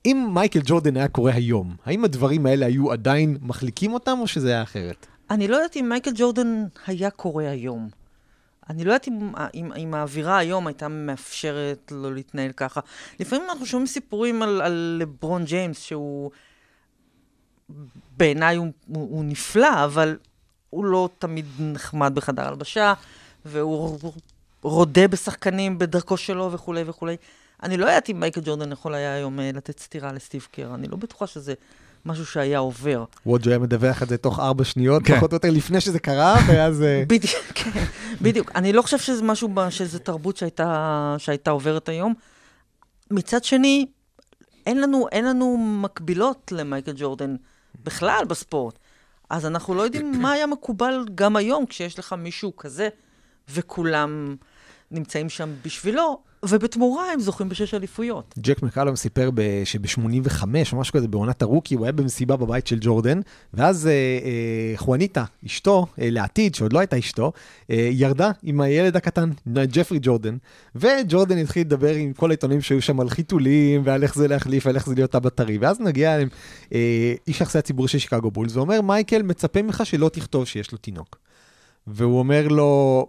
[0.06, 4.50] אם מייקל ג'ורדן היה קורה היום, האם הדברים האלה היו עדיין מחליקים אותם, או שזה
[4.50, 5.08] היה אחרת?
[5.30, 7.90] אני לא יודעת אם מייקל ג'ורדן היה קורה היום.
[8.70, 12.82] אני לא יודעת אם, אם, אם האווירה היום הייתה מאפשרת לו להתנהל ככה.
[13.20, 16.32] לפעמים אנחנו שומעים סיפורים על, על לברון ג'יימס, שהוא...
[18.18, 20.18] בעיניי הוא, הוא, הוא נפלא, אבל
[20.74, 22.94] הוא לא תמיד נחמד בחדר הלבשה,
[23.46, 24.00] והוא
[24.62, 27.16] רודה בשחקנים בדרכו שלו וכולי וכולי.
[27.64, 30.88] אני לא יודעת אם מייקל ג'ורדן יכול היה היום אה, לתת סטירה לסטיב קר, אני
[30.88, 31.54] לא בטוחה שזה
[32.06, 33.04] משהו שהיה עובר.
[33.26, 35.18] ווג'ו היה מדווח את זה תוך ארבע שניות, כן.
[35.18, 36.82] פחות או יותר לפני שזה קרה, ואז...
[36.82, 37.84] אה, בדיוק, כן,
[38.22, 38.52] בדיוק.
[38.56, 42.14] אני לא חושב שזה משהו, שזה תרבות שהייתה, שהייתה עוברת היום.
[43.12, 43.86] מצד שני,
[44.66, 47.36] אין לנו, אין לנו מקבילות למייקל ג'ורדן
[47.84, 48.80] בכלל בספורט.
[49.34, 52.90] אז אנחנו לא יודעים מה היה מקובל גם היום, כשיש לך מישהו כזה,
[53.50, 54.36] וכולם
[54.92, 58.36] נמצאים שם בשבילו, ובתמורה הם זוכים בשש אליפויות.
[58.40, 62.78] ג'ק מקלום סיפר ב- שב-85, או משהו כזה, בעונת הרוקי, הוא היה במסיבה בבית של
[62.82, 63.20] ג'ורדן,
[63.54, 67.32] ואז אה, אה, חואניטה, אשתו, אה, לעתיד, שעוד לא הייתה אשתו,
[67.72, 70.38] אה, ירדה עם הילד הקטן, ג'פרי ג'ורדן,
[70.76, 74.76] וג'ורדן התחיל לדבר עם כל העיתונים שהיו שם על חיתולים, ועל איך זה להחליף, ועל
[74.76, 76.30] איך זה להיות אבא טרי, ואז נגיע אליהם
[76.74, 80.78] אה, איש יחסי הציבור של שיקגו בולס, ואומר, מייקל מצפה ממך שלא תכתוב שיש לו
[80.78, 81.18] תינוק.
[81.88, 83.08] והוא אומר לו,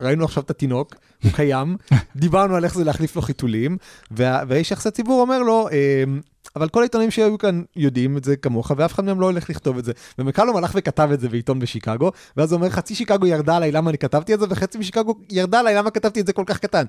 [0.00, 1.76] ראינו עכשיו את התינוק, הוא קיים,
[2.16, 3.76] דיברנו על איך זה להחליף לו חיתולים,
[4.10, 6.20] וה- והאיש יחסי ציבור אומר לו, "אמ,
[6.56, 9.78] אבל כל העיתונים שהיו כאן יודעים את זה כמוך, ואף אחד מהם לא הולך לכתוב
[9.78, 9.92] את זה.
[10.18, 13.90] ומקלום הלך וכתב את זה בעיתון בשיקגו, ואז הוא אומר, חצי שיקגו ירדה עליי למה
[13.90, 16.84] אני כתבתי את זה, וחצי משיקגו ירדה עליי למה כתבתי את זה כל כך קטן.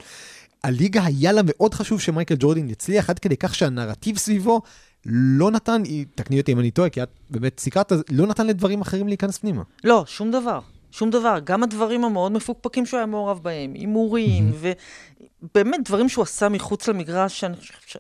[0.64, 4.62] הליגה היה לה מאוד חשוב שמייקל ג'ורדין יצליח עד כדי כך שהנרטיב סביבו
[5.06, 5.82] לא נתן,
[6.16, 9.62] תקני אותי אם אני טועה, כי את באמת סיקרת, לא נתן לדברים אחרים להיכנס פנימה.
[9.84, 10.60] לא, שום דבר.
[10.96, 11.40] שום דבר.
[11.44, 14.52] גם הדברים המאוד מפוקפקים שהוא היה מעורב בהם, הימורים,
[15.42, 17.56] ובאמת דברים שהוא עשה מחוץ למגרש, שאני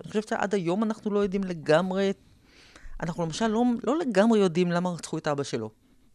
[0.07, 2.13] חושבת, שעד היום אנחנו לא יודעים לגמרי,
[3.03, 5.69] אנחנו למשל לא, לא לגמרי יודעים למה רצחו את אבא שלו,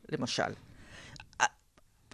[0.08, 0.52] למשל.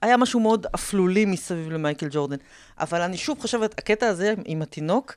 [0.03, 2.37] היה משהו מאוד אפלולי מסביב למייקל ג'ורדן.
[2.79, 5.15] אבל אני שוב חושבת, הקטע הזה עם התינוק,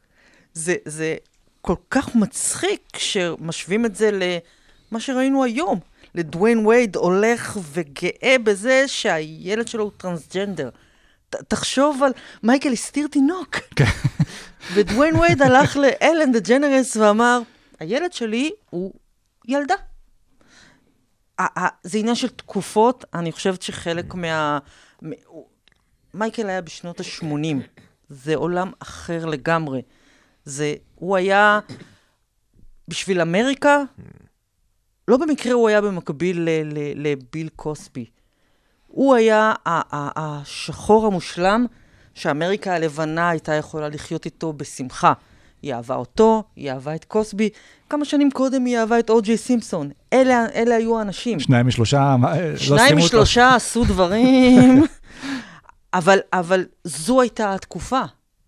[0.54, 1.16] זה, זה
[1.62, 5.80] כל כך מצחיק כשמשווים את זה למה שראינו היום.
[6.16, 10.70] לדוויין וייד הולך וגאה בזה שהילד שלו הוא טרנסג'נדר.
[11.30, 12.12] תחשוב על,
[12.44, 13.56] מייקל הסתיר תינוק.
[14.74, 17.42] ודוויין וייד הלך לאלן דה ג'נרס ואמר,
[17.80, 18.94] הילד שלי הוא
[19.48, 19.76] ילדה.
[21.84, 24.60] זה עניין של תקופות, אני חושבת שחלק מה...
[26.14, 29.82] מייקל היה בשנות ה-80, זה עולם אחר לגמרי.
[30.46, 31.60] זה, הוא היה,
[32.88, 33.84] בשביל אמריקה,
[35.10, 38.06] לא במקרה הוא היה במקביל ל- ל- לביל קוסבי.
[38.88, 39.54] הוא היה
[40.16, 41.66] השחור המושלם
[42.14, 45.14] שאמריקה הלבנה הייתה יכולה לחיות איתו בשמחה.
[45.62, 47.50] היא אהבה אותו, היא אהבה את קוסבי.
[47.90, 49.90] כמה שנים קודם היא אהבה את או.ג'יי סימפסון.
[50.14, 51.40] אלה, אלה היו האנשים.
[51.40, 53.06] שניים משלושה, לא שניים אותו.
[53.06, 54.84] משלושה עשו דברים,
[55.94, 58.02] אבל, אבל זו הייתה התקופה,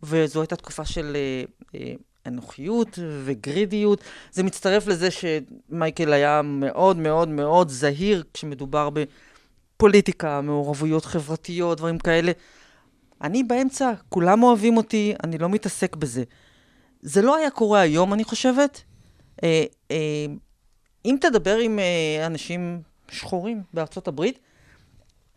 [0.03, 1.43] וזו הייתה תקופה של אה,
[1.79, 1.93] אה,
[2.27, 4.03] אנוכיות וגרידיות.
[4.31, 12.31] זה מצטרף לזה שמייקל היה מאוד מאוד מאוד זהיר כשמדובר בפוליטיקה, מעורבויות חברתיות, דברים כאלה.
[13.21, 16.23] אני באמצע, כולם אוהבים אותי, אני לא מתעסק בזה.
[17.01, 18.83] זה לא היה קורה היום, אני חושבת.
[19.43, 20.25] אה, אה,
[21.05, 24.39] אם תדבר עם אה, אנשים שחורים בארצות הברית,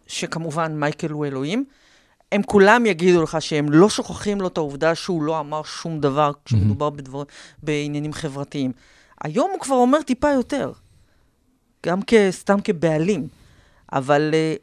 [0.07, 1.65] שכמובן מייקל הוא אלוהים,
[2.35, 6.33] הם כולם יגידו לך שהם לא שוכחים לו את העובדה שהוא לא אמר שום דבר
[6.45, 7.23] כשמדובר בדבר,
[7.63, 8.73] בעניינים חברתיים.
[9.25, 10.73] היום הוא כבר אומר טיפה יותר,
[11.87, 13.29] גם סתם כבעלים,
[13.93, 14.55] אבל אה,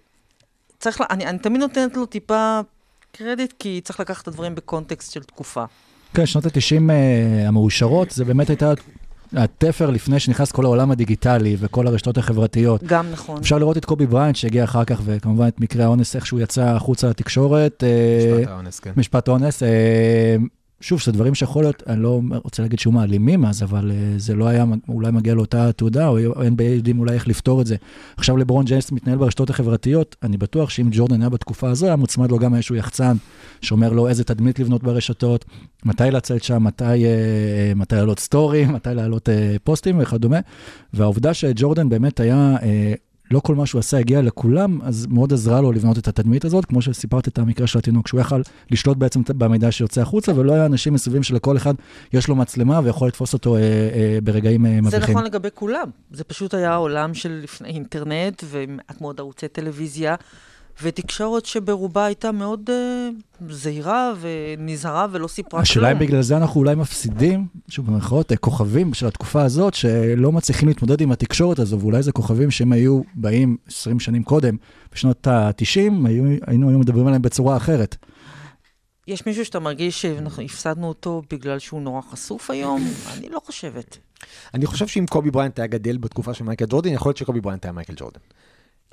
[0.80, 2.60] צריך, לה, אני, אני תמיד נותנת לו טיפה
[3.12, 5.64] קרדיט, כי צריך לקחת את הדברים בקונטקסט של תקופה.
[6.14, 6.92] כן, שנות ה-90
[7.48, 8.74] המאושרות, זה באמת הייתה
[9.34, 12.84] התפר לפני שנכנס כל העולם הדיגיטלי וכל הרשתות החברתיות.
[12.84, 13.38] גם נכון.
[13.38, 16.64] אפשר לראות את קובי בריינט שהגיע אחר כך, וכמובן את מקרה האונס, איך שהוא יצא
[16.64, 17.84] החוצה לתקשורת.
[17.84, 18.92] אה, משפט האונס, כן.
[18.98, 19.64] משפט האונס.
[20.82, 24.20] אה, שוב, זה דברים שיכול להיות, אני לא רוצה להגיד שהיו מעלימים אז, אבל אה,
[24.20, 27.76] זה לא היה, אולי מגיע לאותה תודעה, או NBA יודעים אולי איך לפתור את זה.
[28.18, 32.32] עכשיו לברון ג'יימס מתנהל ברשתות החברתיות, אני בטוח שאם ג'ורדן היה בתקופה הזו, היה מוצמד
[32.32, 33.18] לו גם איזשהו יחצן,
[33.62, 35.46] שאומר לו איזה תדמית לבנות ברשתות,
[35.86, 39.30] מתי לצאת שם, מתי, uh, מתי לעלות סטורים, מתי לעלות
[39.64, 40.40] פוסטים וכדומה.
[40.94, 42.58] והעובדה שג'ורדן באמת היה...
[43.32, 46.66] לא כל מה שהוא עשה הגיע לכולם, אז מאוד עזרה לו לבנות את התדמית הזאת,
[46.66, 48.42] כמו שסיפרת את המקרה של התינוק, שהוא יכל
[48.72, 51.74] לשלוט בעצם במידע שיוצא החוצה, ולא היה אנשים מסביבים שלכל אחד
[52.14, 55.00] יש לו מצלמה ויכול לתפוס אותו אה, אה, ברגעים אה, מביכים.
[55.00, 55.90] זה נכון לגבי כולם.
[56.12, 60.16] זה פשוט היה עולם של לפני אינטרנט ומעט מאוד ערוצי טלוויזיה.
[60.82, 65.62] ותקשורת שברובה הייתה מאוד uh, זהירה ונזהרה ולא סיפרה כלום.
[65.62, 70.68] השאלה אם בגלל זה אנחנו אולי מפסידים, שוב במרכאות, כוכבים של התקופה הזאת, שלא מצליחים
[70.68, 74.56] להתמודד עם התקשורת הזו, ואולי זה כוכבים שהם היו באים 20 שנים קודם,
[74.94, 76.08] בשנות ה-90,
[76.48, 77.96] היינו היום מדברים עליהם בצורה אחרת.
[79.08, 82.88] יש מישהו שאתה מרגיש שאנחנו הפסדנו אותו בגלל שהוא נורא חשוף היום?
[83.18, 83.98] אני לא חושבת.
[84.54, 87.66] אני חושב שאם קובי בריינט היה גדל בתקופה של מייקל ג'ורדן, יכול להיות שקובי בריינט
[87.66, 88.20] היה מייקל ג'ורדן.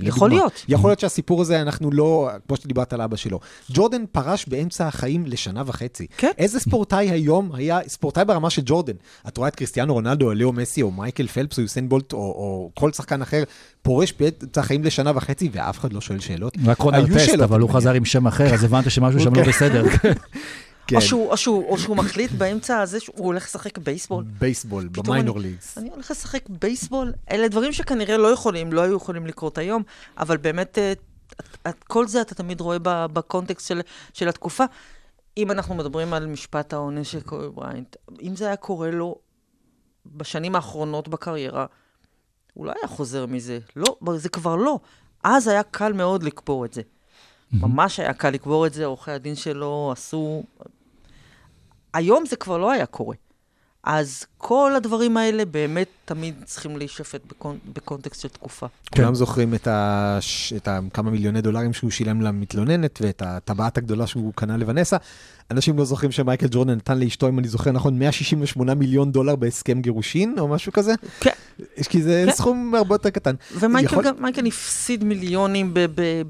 [0.00, 0.44] יכול לדוגמה.
[0.44, 0.64] להיות.
[0.68, 3.40] יכול להיות שהסיפור הזה, אנחנו לא, כמו שדיברת על אבא שלו.
[3.70, 6.06] ג'ורדן פרש באמצע החיים לשנה וחצי.
[6.16, 6.30] כן.
[6.38, 8.92] איזה ספורטאי היום היה ספורטאי ברמה של ג'ורדן?
[9.28, 12.18] את רואה את קריסטיאנו רונלדו, או ליאו מסי, או מייקל פלפס, או יוסיין בולט, או,
[12.18, 13.42] או כל שחקן אחר,
[13.82, 16.54] פורש באמצע החיים לשנה וחצי, ואף אחד לא שואל שאלות?
[16.64, 19.52] רק רון ארטסט, אבל הוא חזר עם שם אחר, אז הבנת שמשהו שם לא אוקיי.
[19.52, 19.84] בסדר.
[20.88, 20.96] כן.
[20.96, 24.24] או, שהוא, או, שהוא, או שהוא מחליט באמצע הזה שהוא הולך לשחק בייסבול.
[24.38, 25.78] בייסבול, ב minor אני- leagues.
[25.78, 27.12] אני הולך לשחק בייסבול.
[27.30, 29.82] אלה דברים שכנראה לא יכולים, לא היו יכולים לקרות היום,
[30.18, 31.00] אבל באמת, אה, את-
[31.68, 33.80] את- כל זה אתה תמיד רואה בקונטקסט של,
[34.12, 34.64] של התקופה.
[35.36, 39.16] אם אנחנו מדברים על משפט האונס של קובי בריינט, אם זה היה קורה לו
[40.06, 41.66] בשנים האחרונות בקריירה,
[42.54, 43.58] הוא לא היה חוזר מזה.
[43.76, 44.78] לא, זה כבר לא.
[45.24, 46.82] אז היה קל מאוד לקבור את זה.
[47.52, 50.42] ממש היה קל לקבור את זה, עורכי הדין שלו עשו...
[51.94, 53.16] היום זה כבר לא היה קורה.
[53.84, 57.58] אז כל הדברים האלה באמת תמיד צריכים להישפט בקונ...
[57.72, 58.66] בקונטקסט של תקופה.
[58.94, 60.18] כולם זוכרים את, ה...
[60.56, 60.78] את ה...
[60.92, 64.96] כמה מיליוני דולרים שהוא שילם למתלוננת ואת הטבעת הגדולה שהוא קנה לוונסה.
[65.50, 69.80] אנשים לא זוכרים שמייקל ג'ורדן נתן לאשתו, אם אני זוכר נכון, 168 מיליון דולר בהסכם
[69.80, 70.94] גירושין או משהו כזה.
[71.20, 71.30] כן.
[71.88, 72.32] כי זה כן.
[72.32, 73.34] סכום הרבה יותר קטן.
[73.54, 74.14] ומייקל יכול- גם,
[74.46, 75.74] הפסיד מיליונים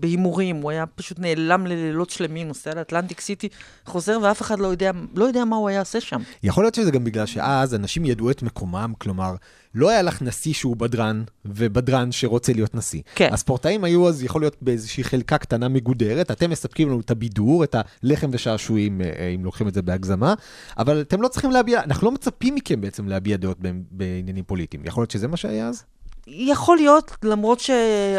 [0.01, 3.49] בהימורים, הוא היה פשוט נעלם ללילות שלמים, נוסע לאטלנטיק סיטי,
[3.87, 6.21] חוזר ואף אחד לא יודע, לא יודע מה הוא היה עושה שם.
[6.43, 9.35] יכול להיות שזה גם בגלל שאז אנשים ידעו את מקומם, כלומר,
[9.75, 13.03] לא היה לך נשיא שהוא בדרן, ובדרן שרוצה להיות נשיא.
[13.15, 13.29] כן.
[13.33, 17.77] הספורטאים היו אז, יכול להיות באיזושהי חלקה קטנה מגודרת, אתם מספקים לנו את הבידור, את
[18.05, 20.35] הלחם ושעשועים, אה, אם לוקחים את זה בהגזמה,
[20.79, 23.59] אבל אתם לא צריכים להביע, אנחנו לא מצפים מכם בעצם להביע דעות
[23.91, 24.83] בעניינים פוליטיים.
[24.87, 25.85] יכול להיות שזה מה שהיה אז?
[26.27, 27.71] יכול להיות, למרות ש...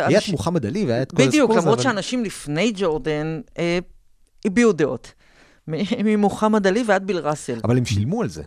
[0.06, 3.80] היה את מוחמד עלי והיה את כל בדיוק, הסיפור הזה, למרות שאנשים לפני ג'ורדן אה,
[4.46, 5.14] הביעו דעות.
[6.06, 7.60] ממוחמד עלי ועד ביל ראסל.
[7.64, 8.44] אבל הם שילמו על זה.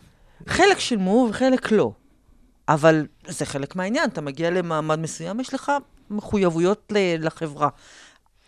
[0.46, 1.92] חלק שילמו וחלק לא.
[2.68, 5.72] אבל זה חלק מהעניין, אתה מגיע למעמד מסוים, יש לך
[6.10, 7.68] מחויבויות לחברה.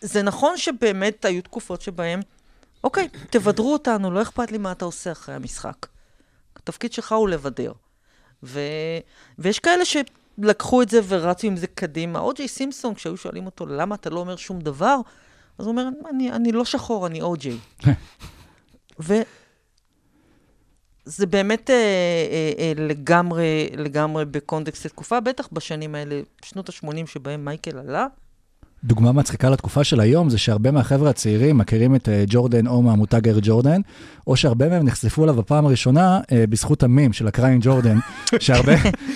[0.01, 2.21] זה נכון שבאמת היו תקופות שבהן,
[2.83, 5.85] אוקיי, תבדרו אותנו, לא אכפת לי מה אתה עושה אחרי המשחק.
[6.55, 7.71] התפקיד שלך הוא לבדר.
[8.43, 8.59] ו...
[9.39, 12.19] ויש כאלה שלקחו את זה ורצו עם זה קדימה.
[12.19, 14.97] או.ג'יי סימפסון, כשהיו שואלים אותו, למה אתה לא אומר שום דבר?
[15.57, 17.57] אז הוא אומר, אני, אני לא שחור, אני או.ג'יי.
[18.99, 19.13] ו...
[21.05, 27.45] זה באמת אה, אה, אה, לגמרי, לגמרי בקונטקסט התקופה, בטח בשנים האלה, שנות ה-80 שבהם
[27.45, 28.07] מייקל עלה.
[28.85, 33.27] דוגמה מצחיקה לתקופה של היום זה שהרבה מהחבר'ה הצעירים מכירים את אה, ג'ורדן או מהמותג
[33.27, 33.81] אייר ג'ורדן,
[34.27, 37.97] או שהרבה מהם נחשפו אליו בפעם הראשונה אה, בזכות המים של הקריין ג'ורדן,
[38.39, 38.73] שהרבה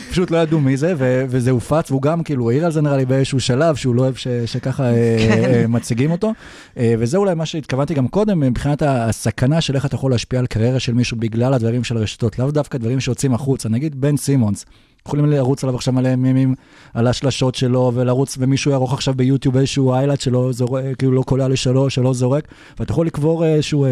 [0.10, 2.98] פשוט לא ידעו מי זה, ו- וזה הופץ, והוא גם כאילו העיר על זה נראה
[2.98, 4.94] לי באיזשהו שלב, שהוא לא אוהב ש- שככה אה,
[5.30, 6.34] אה, מציגים אותו.
[6.78, 10.48] אה, וזה אולי מה שהתכוונתי גם קודם, מבחינת הסכנה של איך אתה יכול להשפיע על
[10.48, 13.70] קריירה של מישהו בגלל הדברים של הרשתות, לאו דווקא דברים שיוצאים החוצה.
[13.70, 14.66] נגיד בן סימונס.
[15.10, 16.56] יכולים לרוץ עליו עכשיו מלא מימים
[16.94, 21.48] על השלשות שלו, ולרוץ, ומישהו יערוך עכשיו ביוטיוב איזשהו איילייט שלו זורק, כאילו לא קולע
[21.48, 22.48] לשלוש, שלא זורק,
[22.80, 23.86] ואתה יכול לקבור איזשהו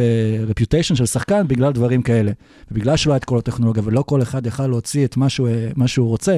[0.48, 2.32] רפיוטיישן של שחקן בגלל דברים כאלה.
[2.72, 5.68] ובגלל שלא היה את כל הטכנולוגיה, ולא כל אחד יכל להוציא את מה שהוא, אה,
[5.76, 6.38] מה שהוא רוצה,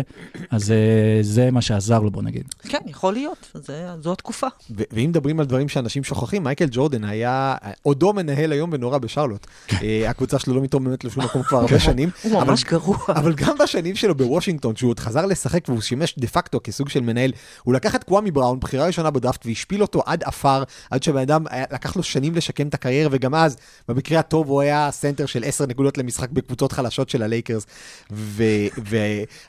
[0.51, 0.77] אז אה,
[1.21, 2.43] זה מה שעזר לו, בוא נגיד.
[2.63, 4.47] כן, יכול להיות, זה, זו התקופה.
[4.77, 9.47] ו- ואם מדברים על דברים שאנשים שוכחים, מייקל ג'ורדן היה עודו מנהל היום ונורא בשרלוט.
[9.81, 12.09] אה, הקבוצה שלו לא מתרוממת לשום מקום כבר הרבה שנים.
[12.23, 12.97] הוא אבל- ממש גרוע.
[13.09, 17.01] אבל גם בשנים שלו בוושינגטון, שהוא עוד חזר לשחק והוא שימש דה פקטו כסוג של
[17.01, 17.31] מנהל,
[17.63, 21.45] הוא לקח את קוואמי בראון, בחירה ראשונה בדראפט, והשפיל אותו עד עפר, עד שהבן אדם,
[21.71, 25.65] לקח לו שנים לשקם את הקריירה, וגם אז, במקרה הטוב, הוא היה סנטר של 10
[25.65, 27.65] נקודות למשחק בקבוצות חלשות של הלייקרס.
[28.11, 28.43] ו-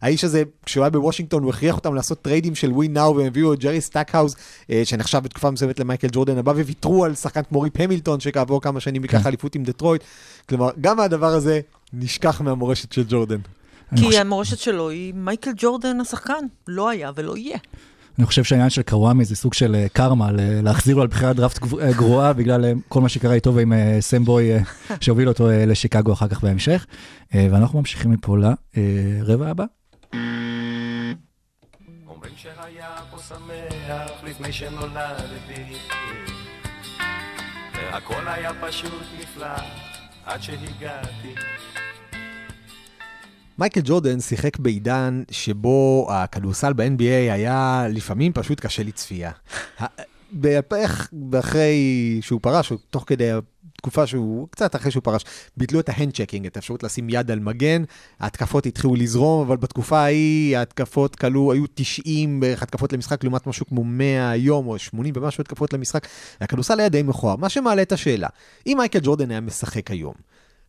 [0.03, 3.53] והאיש הזה, כשהוא היה בוושינגטון, הוא הכריח אותם לעשות טריידים של ווין נאו, והם הביאו
[3.53, 4.37] את ג'רי סטאקהאוז,
[4.71, 8.81] אה, שנחשב בתקופה מסוימת למייקל ג'ורדן הבא, וויתרו על שחקן כמו ריפ המילטון, שכעבור כמה
[8.81, 9.27] שנים ייקח.
[9.27, 10.03] אליפות עם דטרויט.
[10.49, 11.61] כלומר, גם הדבר הזה
[11.93, 13.39] נשכח מהמורשת של ג'ורדן.
[13.97, 17.59] כי חושב- המורשת שלו היא מייקל ג'ורדן השחקן, לא היה ולא יהיה.
[18.19, 20.31] אני חושב שהעניין של קוואמי זה סוג של אה, קרמה,
[20.63, 24.25] להחזיר לו על בחירת דראפט אה, גרועה, בגלל אה, כל מה שקרה איתו ועם סם
[24.25, 24.51] בוי,
[25.01, 26.87] שהוביל אותו לשיקגו אחר כך בהמשך.
[27.35, 29.65] ואנחנו ממשיכים מפה לרבע הבא.
[32.09, 35.77] אומרים שהיה פה שמח לפני שנולדתי
[37.75, 39.47] והכל היה פשוט נפלא
[40.25, 41.35] עד שהגעתי
[43.59, 49.31] מייקל ג'ורדן שיחק בעידן שבו הכדורסל ב-NBA היה לפעמים פשוט קשה לצפייה.
[50.33, 53.31] בערך אחרי שהוא פרש, או תוך כדי
[53.77, 55.25] התקופה שהוא, קצת אחרי שהוא פרש,
[55.57, 57.85] ביטלו את ה hand checking, את האפשרות לשים יד על מגן,
[58.21, 63.67] ההתקפות התחילו לזרום, אבל בתקופה ההיא ההתקפות כלו, היו 90 בערך התקפות למשחק, לעומת משהו
[63.67, 66.07] כמו 100 היום, או 80 ומשהו התקפות למשחק,
[66.41, 67.37] והכדורסל היה די מכוער.
[67.37, 68.29] מה שמעלה את השאלה,
[68.67, 70.15] אם מייקל ג'ורדן היה משחק היום,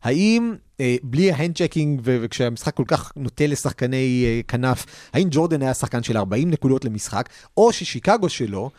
[0.04, 5.28] האם אה, בלי ה hand checking ו- וכשהמשחק כל כך נוטה לשחקני אה, כנף, האם
[5.32, 8.70] ג'ורדן היה שחקן של 40 נקודות למשחק, או ששיקגו שלו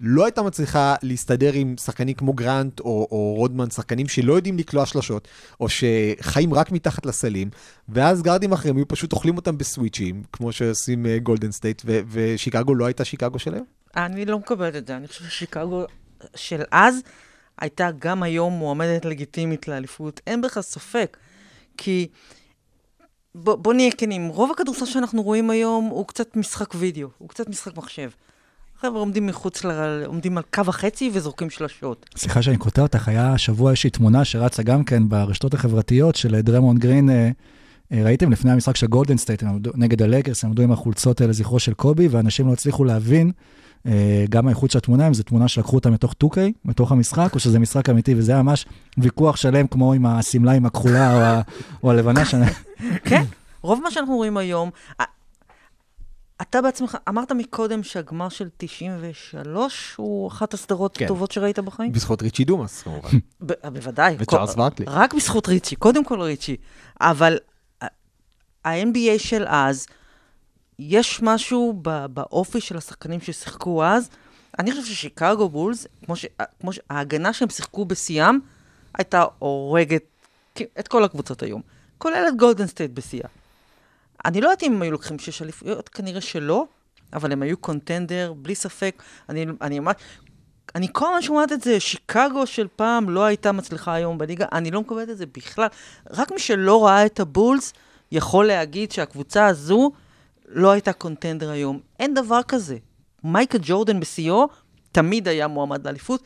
[0.00, 4.86] לא הייתה מצליחה להסתדר עם שחקנים כמו גרנט או, או רודמן, שחקנים שלא יודעים לקלוע
[4.86, 5.28] שלושות,
[5.60, 7.50] או שחיים רק מתחת לסלים,
[7.88, 12.74] ואז גארדים אחרים היו פשוט אוכלים אותם בסוויצ'ים, כמו שעושים אה, גולדן סטייט, ו- ושיקגו
[12.74, 13.62] לא הייתה שיקגו שלהם?
[13.96, 15.84] אני לא מקבלת את זה, אני חושבת ששיקגו
[16.34, 17.00] של אז
[17.60, 21.16] הייתה גם היום מועמדת לגיטימית לאליפות, אין בכלל ספק.
[21.76, 22.08] כי
[23.34, 27.48] בוא, בוא נהיה כנים, רוב הכדורסל שאנחנו רואים היום הוא קצת משחק וידאו, הוא קצת
[27.48, 28.10] משחק מחשב.
[28.80, 30.02] חבר'ה עומדים מחוץ, ל...
[30.06, 32.06] עומדים על קו החצי וזורקים שלשות.
[32.16, 36.78] סליחה שאני קוטע אותך, היה השבוע איזושהי תמונה שרצה גם כן ברשתות החברתיות של דרמונד
[36.78, 37.10] גרין.
[37.10, 37.30] אה,
[37.92, 39.42] אה, ראיתם לפני המשחק של גולדן סטייט,
[39.74, 43.59] נגד הלגרס, הם עמדו עם החולצות האלה לזכרו של קובי, ואנשים לא הצליחו להבין אה,
[44.28, 47.58] גם האיכות של התמונה, אם זו תמונה שלקחו אותה מתוך 2K, מתוך המשחק, או שזה
[47.58, 48.66] משחק אמיתי, וזה היה ממש
[48.98, 51.40] ויכוח שלם, כמו עם השמלה עם הכחולה או, ה-
[51.82, 52.24] או הלבנה.
[52.24, 52.46] שאני...
[53.08, 53.22] כן,
[53.62, 54.70] רוב מה שאנחנו רואים היום,
[56.42, 61.04] אתה בעצמך, אמרת מקודם שהגמר של 93 הוא אחת הסדרות כן.
[61.04, 61.92] הטובות שראית בחיים?
[61.92, 63.08] בזכות ריצ'י דומאס, כמובן.
[63.46, 64.16] ב- בוודאי.
[64.18, 64.86] וצ'ארלס ברקלי.
[64.88, 66.56] רק בזכות ריצ'י, קודם כל ריצ'י.
[67.00, 67.38] אבל
[67.82, 67.86] ה-
[68.64, 69.86] ה-NBA של אז,
[70.80, 74.10] יש משהו באופי של השחקנים ששיחקו אז.
[74.58, 76.26] אני חושב ששיקגו בולס, כמו, ש,
[76.60, 78.38] כמו שההגנה שהם שיחקו בשיאם,
[78.94, 80.02] הייתה הורגת
[80.78, 81.62] את כל הקבוצות היום,
[81.98, 83.28] כולל את גולדן סטייט בשיאה.
[84.24, 86.64] אני לא יודעת אם הם היו לוקחים שש אליפויות, כנראה שלא,
[87.12, 89.02] אבל הם היו קונטנדר, בלי ספק.
[89.28, 89.94] אני, אני ממש...
[90.74, 94.70] אני כל הזמן שומעת את זה, שיקגו של פעם לא הייתה מצליחה היום בליגה, אני
[94.70, 95.68] לא מקבלת את זה בכלל.
[96.10, 97.72] רק מי שלא ראה את הבולס
[98.12, 99.92] יכול להגיד שהקבוצה הזו
[100.52, 101.80] לא הייתה קונטנדר היום.
[101.98, 102.76] אין דבר כזה.
[103.24, 104.48] מייקל ג'ורדן בשיאו
[104.92, 106.22] תמיד היה מועמד לאליפות,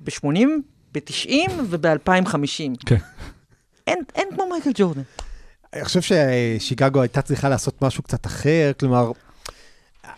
[0.00, 0.26] ב-80,
[0.92, 2.86] ב-90 וב-2050.
[2.86, 2.96] כן.
[3.86, 5.02] אין, אין כמו מייקל ג'ורדן.
[5.72, 9.12] אני חושב ששיקגו הייתה צריכה לעשות משהו קצת אחר, כלומר,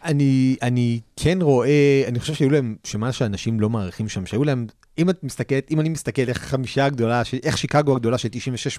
[0.04, 4.66] אני, אני כן רואה, אני חושב שהיו להם, שמה שאנשים לא מעריכים שם, שהיו להם,
[4.98, 8.28] אם את מסתכלת, אם אני מסתכל איך החמישייה הגדולה, ש- איך שיקגו הגדולה של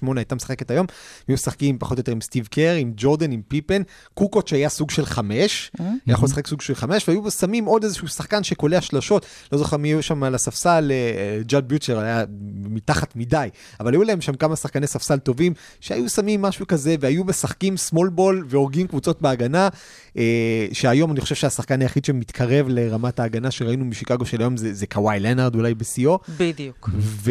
[0.04, 0.86] 96-8 הייתה משחקת היום,
[1.28, 3.82] היו משחקים פחות או יותר עם סטיב קר, עם ג'ורדן, עם פיפן,
[4.14, 8.08] קוקוט שהיה סוג של חמש, היה יכול לשחק סוג של חמש, והיו שמים עוד איזשהו
[8.08, 12.24] שחקן שקולע שלשות, לא זוכר מי היו שם על הספסל, אה, ג'אד ביוטשר היה
[12.70, 13.48] מתחת מדי,
[13.80, 18.18] אבל היו להם שם כמה שחקני ספסל טובים, שהיו שמים משהו כזה, והיו משחקים small
[18.18, 19.68] ball והורגים קבוצות בהגנה,
[20.16, 24.86] אה, שהיום אני חושב שהשחקן היחיד שמתקרב לרמת ההגנה שראינו משיקגו של היום זה, זה
[24.86, 26.90] קוואי לנארד אולי בשיאו, בדיוק.
[26.98, 27.30] ו...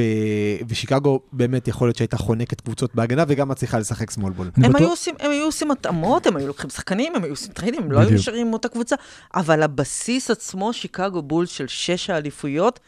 [0.67, 4.21] ושיקגו באמת יכול להיות שהייתה חונקת קבוצות בהגנה וגם מצליחה לשחק ball.
[4.57, 7.33] אני הם בטוח- היו, עושים, הם היו עושים התאמות, הם היו לוקחים שחקנים, הם היו
[7.33, 8.09] עושים טריידים, הם לא היו.
[8.11, 8.95] נשארים עם אותה קבוצה,
[9.35, 12.79] אבל הבסיס עצמו, שיקגו בולס של שש האליפויות,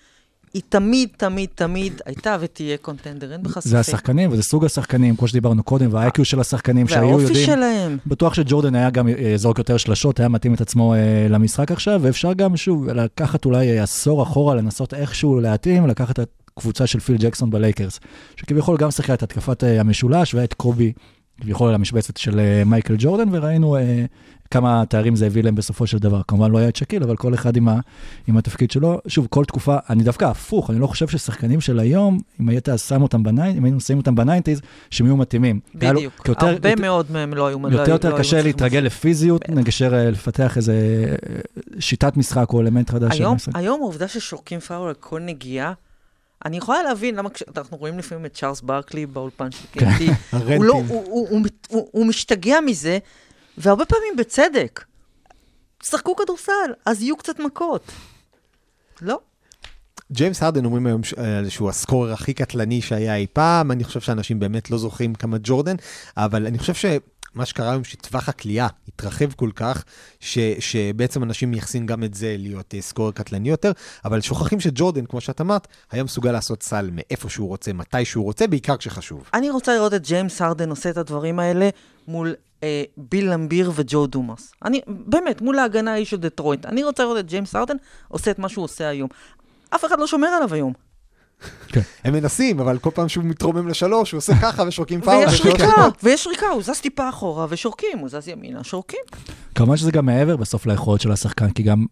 [0.53, 3.69] היא תמיד, תמיד, תמיד הייתה ותהיה קונטנדר, אין בכלל ספק.
[3.69, 7.45] זה השחקנים, וזה סוג השחקנים, כמו שדיברנו קודם, וה-IQ של השחקנים שהיו והאופי יודעים.
[7.45, 7.97] שלהם.
[8.05, 11.99] בטוח שג'ורדן היה גם אה, זורק יותר שלשות, היה מתאים את עצמו אה, למשחק עכשיו,
[12.03, 16.99] ואפשר גם, שוב, לקחת אולי אה, עשור אחורה, לנסות איכשהו להתאים, לקחת את הקבוצה של
[16.99, 17.99] פיל ג'קסון בלייקרס,
[18.35, 20.93] שכביכול גם שיחקה את התקפת אה, המשולש, והיה את קובי,
[21.41, 24.05] כביכול על המשבצת של אה, מייקל ג'ורדן, וראינו אה,
[24.51, 26.21] כמה תארים זה הביא להם בסופו של דבר.
[26.27, 27.79] כמובן לא היה את שקיל, אבל כל אחד עם, ה,
[28.27, 28.99] עם התפקיד שלו.
[29.07, 33.01] שוב, כל תקופה, אני דווקא הפוך, אני לא חושב ששחקנים של היום, אם היית שם
[33.01, 35.59] אותם בניינטיז, אם היינו שמים אותם בניינטיז, שהם יהיו מתאימים.
[35.75, 36.27] בדיוק.
[36.27, 37.59] יותר- הרבה יותר- מאוד מהם לא היו...
[37.69, 38.79] לא יותר יותר לא קשה להתרגל.
[38.79, 39.49] לפיזיות.
[39.49, 40.73] נגשר אה, לפתח איזה
[41.29, 41.39] אה,
[41.79, 43.55] שיטת משחק או אלמנט חדש של היום, המשחק.
[43.55, 45.73] היום העובדה ששורקים פאול על כל נגיעה,
[46.45, 49.79] אני יכולה להבין למה כשאנחנו רואים לפעמים את צ'ארלס ברקלי באולפן של כן.
[49.91, 50.63] קנטי, הוא, הרנטים.
[50.63, 52.97] לא, הוא, הוא, הוא, מת- הוא, הוא משתגע מזה,
[53.61, 54.83] והרבה פעמים בצדק.
[55.83, 56.53] שחקו כדורסל,
[56.85, 57.91] אז יהיו קצת מכות.
[59.01, 59.19] לא.
[60.11, 63.99] ג'יימס הרדן אומרים היום ש- אה, שהוא הסקורר הכי קטלני שהיה אי פעם, אני חושב
[64.01, 65.75] שאנשים באמת לא זוכרים כמה ג'ורדן,
[66.17, 66.73] אבל אני חושב
[67.33, 69.83] שמה שקרה היום שטווח הקליעה התרחב כל כך,
[70.19, 73.71] ש, שבעצם אנשים מייחסים גם את זה להיות אה, סקורר קטלני יותר,
[74.05, 78.23] אבל שוכחים שג'ורדן, כמו שאת אמרת, היה מסוגל לעשות סל מאיפה שהוא רוצה, מתי שהוא
[78.23, 79.29] רוצה, בעיקר כשחשוב.
[79.33, 81.69] אני רוצה לראות את ג'יימס הרדן עושה את הדברים האלה
[82.07, 84.51] מול אה, ביל למביר וג'ו דומאס.
[84.65, 86.65] אני, באמת, מול ההגנה ההיא של דטרויט.
[86.65, 87.75] אני רוצה לראות את ג'יימס הרדן
[88.07, 89.09] עושה את מה שהוא עושה היום.
[89.69, 90.90] אף אחד לא שומר עליו היום.
[92.03, 95.15] הם מנסים, אבל כל פעם שהוא מתרומם לשלוש, הוא עושה ככה ושורקים פאול.
[95.15, 95.87] ויש שריקה.
[96.03, 98.99] ויש שריקה, הוא זז טיפה אחורה ושורקים, הוא זז ימינה, שורקים.
[99.55, 101.85] כמובן שזה גם מעבר בסוף ליכולות של השחקן, כי גם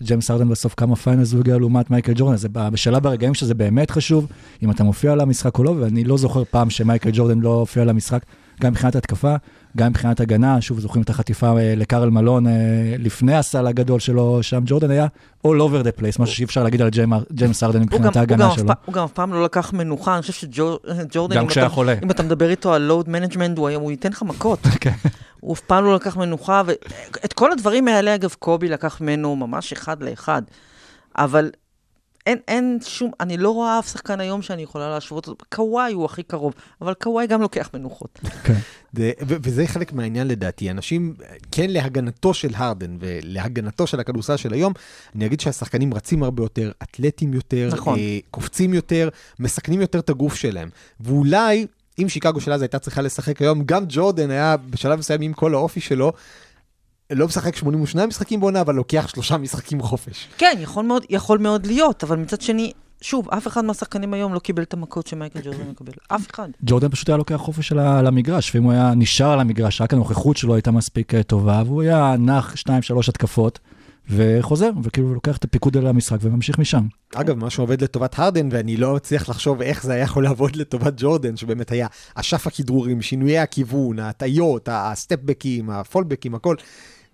[0.00, 3.54] ג'יימס הרדן בסוף כמה finals הוא הגיע לעומת מייקל ג'ורדן, זה ב- בשלב הרגעים שזה
[3.54, 4.26] באמת חשוב,
[4.62, 7.82] אם אתה מופיע על המשחק או לא, ואני לא זוכר פעם שמייקל ג'ורדן לא הופיע
[7.82, 8.22] על המשחק,
[8.62, 9.34] גם מבחינת התקפה,
[9.76, 12.52] גם מבחינת הגנה, שוב זוכרים את החטיפה אה, לקארל מלון אה,
[12.98, 15.06] לפני הסל הגדול שלו, שם ג'ורדן היה
[15.46, 16.88] all over the place, משהו שאי אפשר להגיד על
[17.32, 18.68] ג'יימס גם, מבחינת ההגנה שלו.
[18.84, 21.94] הוא גם אף פעם לא לקח מנוחה, אני חושב שג'ורדן, גם כשהיה אתה- חולה.
[22.02, 24.58] אם אתה מדבר איתו על load management, הוא, היה- הוא ייתן לך מכות.
[24.80, 24.90] כן.
[25.40, 29.72] הוא אף פעם לא לקח מנוחה, ואת כל הדברים האלה, אגב, קובי לקח ממנו ממש
[29.72, 30.42] אחד לאחד.
[31.18, 31.50] אבל
[32.26, 35.44] אין, אין שום, אני לא רואה אף שחקן היום שאני יכולה להשוות אותו.
[35.48, 38.18] קוואי הוא הכי קרוב, אבל קוואי גם לוקח מנוחות.
[38.44, 38.54] כן.
[38.92, 40.70] זה- ו- וזה חלק מהעניין לדעתי.
[40.70, 41.14] אנשים,
[41.52, 44.72] כן להגנתו של הרדן ולהגנתו של הכדורסל של היום,
[45.16, 47.98] אני אגיד שהשחקנים רצים הרבה יותר, אתלטים יותר, נכון.
[47.98, 49.08] אה, קופצים יותר,
[49.38, 50.68] מסכנים יותר את הגוף שלהם.
[51.00, 51.66] ואולי,
[51.98, 55.54] אם שיקגו של אז הייתה צריכה לשחק היום, גם ג'ורדן היה בשלב מסוים עם כל
[55.54, 56.12] האופי שלו,
[57.14, 60.28] לא משחק 82 משחקים בעונה, אבל לוקח שלושה משחקים חופש.
[60.38, 64.38] כן, יכול מאוד, יכול מאוד להיות, אבל מצד שני, שוב, אף אחד מהשחקנים היום לא
[64.38, 65.92] קיבל את המכות שמייקל ג'ורדן מקבל.
[66.08, 66.48] אף אחד.
[66.62, 70.36] ג'ורדן פשוט היה לוקח חופש על המגרש, ואם הוא היה נשאר על המגרש, רק הנוכחות
[70.36, 73.58] שלו הייתה מספיק אה, טובה, והוא היה נח שתיים, שלוש התקפות,
[74.10, 76.86] וחוזר, וכאילו לוקח את הפיקוד על המשחק וממשיך משם.
[77.14, 80.94] אגב, מה שעובד לטובת הרדן, ואני לא מצליח לחשוב איך זה היה יכול לעבוד לטובת
[80.96, 86.56] ג'ורדן, שבאמת היה אשף הכדרורים, שינויי הכיוון, ההטיות, הסטפבקים, הפולבקים, הכל.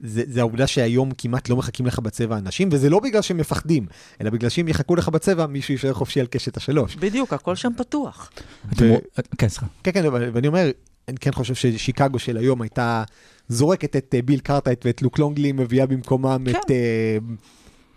[0.00, 3.86] זה, זה העובדה שהיום כמעט לא מחכים לך בצבע אנשים, וזה לא בגלל שהם מפחדים,
[4.20, 6.96] אלא בגלל שאם יחכו לך בצבע, מישהו יישאר חופשי על קשת השלוש.
[6.96, 8.30] בדיוק, הכל שם פתוח.
[9.38, 9.66] כן, סליחה.
[9.82, 10.70] כן, כן, אבל- ואני אומר,
[11.08, 13.04] אני כן חושב ששיקגו של היום הייתה
[13.48, 16.50] זורקת את אה, ביל קרטייט ואת לוק לונגלי, מביאה במקומם כן.
[16.50, 17.18] את, אה,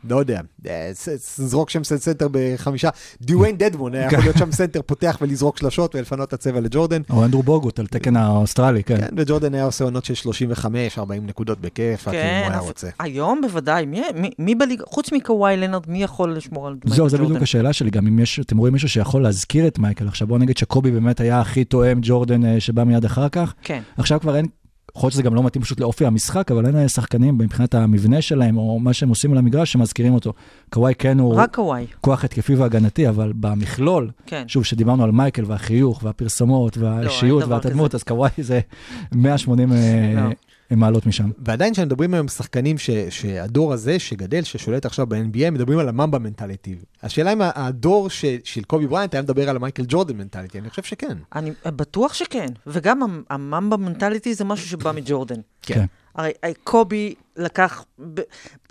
[0.10, 0.92] לא יודע, אה,
[1.38, 2.90] זרוק שם סנטר בחמישה,
[3.22, 7.02] דיוויין דדמון היה יכול להיות שם סנטר פותח ולזרוק שלשות ולפנות את הצבע לג'ורדן.
[7.10, 8.98] או אנדרו בוגוט על תקן האוסטרלי, כן.
[8.98, 12.88] כן, וג'ורדן היה עושה עונות של 35, 40 נקודות בכיף, רק אם הוא היה רוצה.
[13.00, 13.86] היום בוודאי,
[14.40, 17.44] מי, בליגה, חוץ מקוואי לנרד, מי יכול לשמור על מייקל זהו, זה בדיוק ג'ורדן?
[17.44, 20.58] השאלה שלי, גם אם יש, אתם רואים מישהו שיכול להזכיר את מייקל, עכשיו בואו נגיד
[20.58, 23.82] שקובי באמת היה הכי תואם ג'ורדן אה, שבא מיד אחר כך, כן.
[23.98, 24.46] עכשיו כבר אין,
[24.96, 28.58] יכול להיות שזה גם לא מתאים פשוט לאופי המשחק, אבל אין שחקנים מבחינת המבנה שלהם,
[28.58, 30.34] או מה שהם עושים על המגרש, שמזכירים אותו.
[30.70, 34.44] קוואי כן הוא רק קוואי, כוח התקפי והגנתי, אבל במכלול, כן.
[34.48, 38.60] שוב, שדיברנו על מייקל והחיוך והפרסומות והאישיות אין דבר והתדמות, אז קוואי זה
[39.16, 40.30] 180 אה,
[40.72, 40.78] לא.
[40.78, 41.32] מעלות משם.
[41.46, 46.20] ועדיין כשמדברים היום שחקנים ש, שהדור הזה שגדל, ששולט עכשיו ב-NBA, מדברים על ה mamba
[46.20, 46.76] mentality.
[47.04, 50.84] השאלה אם הדור ש, של קובי בריינט היה מדבר על המייקל ג'ורדן mentality, אני חושב
[50.84, 51.18] שכן.
[51.36, 55.40] אני בטוח שכן, וגם המ- הממבה מנטליטי זה משהו שבא מג'ורדן.
[55.62, 55.86] כן.
[56.16, 58.22] הרי הרי קובי לקח, ב,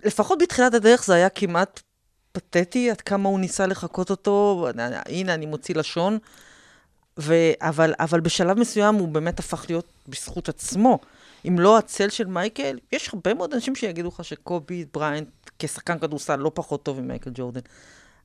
[0.05, 1.81] לפחות בתחילת הדרך זה היה כמעט
[2.33, 4.67] פתטי, עד כמה הוא ניסה לחקות אותו,
[5.07, 6.19] הנה אני מוציא לשון,
[7.19, 10.99] ו, אבל, אבל בשלב מסוים הוא באמת הפך להיות בזכות עצמו.
[11.49, 15.29] אם לא הצל של מייקל, יש הרבה מאוד אנשים שיגידו לך שקובי בריינט
[15.59, 17.61] כשחקן כדורסל לא פחות טוב ממייקל ג'ורדן.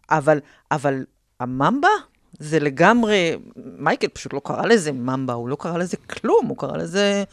[0.10, 0.40] אבל,
[0.72, 1.06] אבל
[1.40, 1.90] הממבה
[2.40, 6.78] זה לגמרי, מייקל פשוט לא קרא לזה ממבה, הוא לא קרא לזה כלום, הוא קרא
[6.78, 7.24] לזה,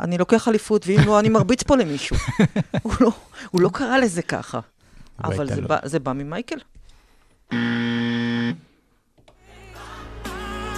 [0.00, 2.16] אני לוקח אליפות, ואם לא, אני מרביץ פה למישהו.
[2.82, 3.10] הוא, לא,
[3.50, 4.60] הוא לא קרא לזה ככה.
[5.24, 5.62] אבל זה.
[5.62, 6.58] בא, זה בא ממייקל.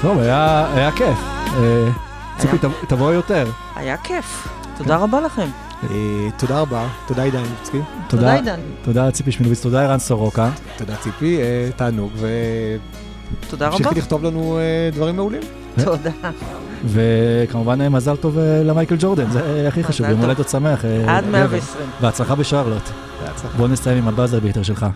[0.03, 1.19] טוב, היה היה כיף.
[2.39, 3.47] ציפי, תב- תבואי יותר.
[3.77, 4.49] היה כיף.
[4.79, 5.47] תודה רבה לכם.
[5.91, 5.97] אה,
[6.37, 7.79] תודה רבה, תודה עידן ליבצקי,
[8.09, 8.61] תודה, עידן.
[8.85, 10.51] תודה ציפי שמילוביץ, תודה ערן סורוקה.
[10.77, 12.13] תודה ציפי, אה, תענוג,
[13.51, 13.77] תודה רבה.
[13.77, 14.63] והמשיכי לכתוב לנו אה,
[14.93, 15.43] דברים מעולים.
[15.85, 16.11] תודה.
[16.85, 20.21] וכמובן מזל טוב למייקל ג'ורדן, זה הכי חשוב, יום.
[20.21, 20.85] הולדת שמח.
[21.07, 21.33] עד גבר.
[21.33, 21.87] 120.
[22.01, 22.83] בהצלחה בשרלוט.
[23.27, 23.59] בהצלחה.
[23.59, 24.87] בוא נסיים עם הבאזר ביטר שלך.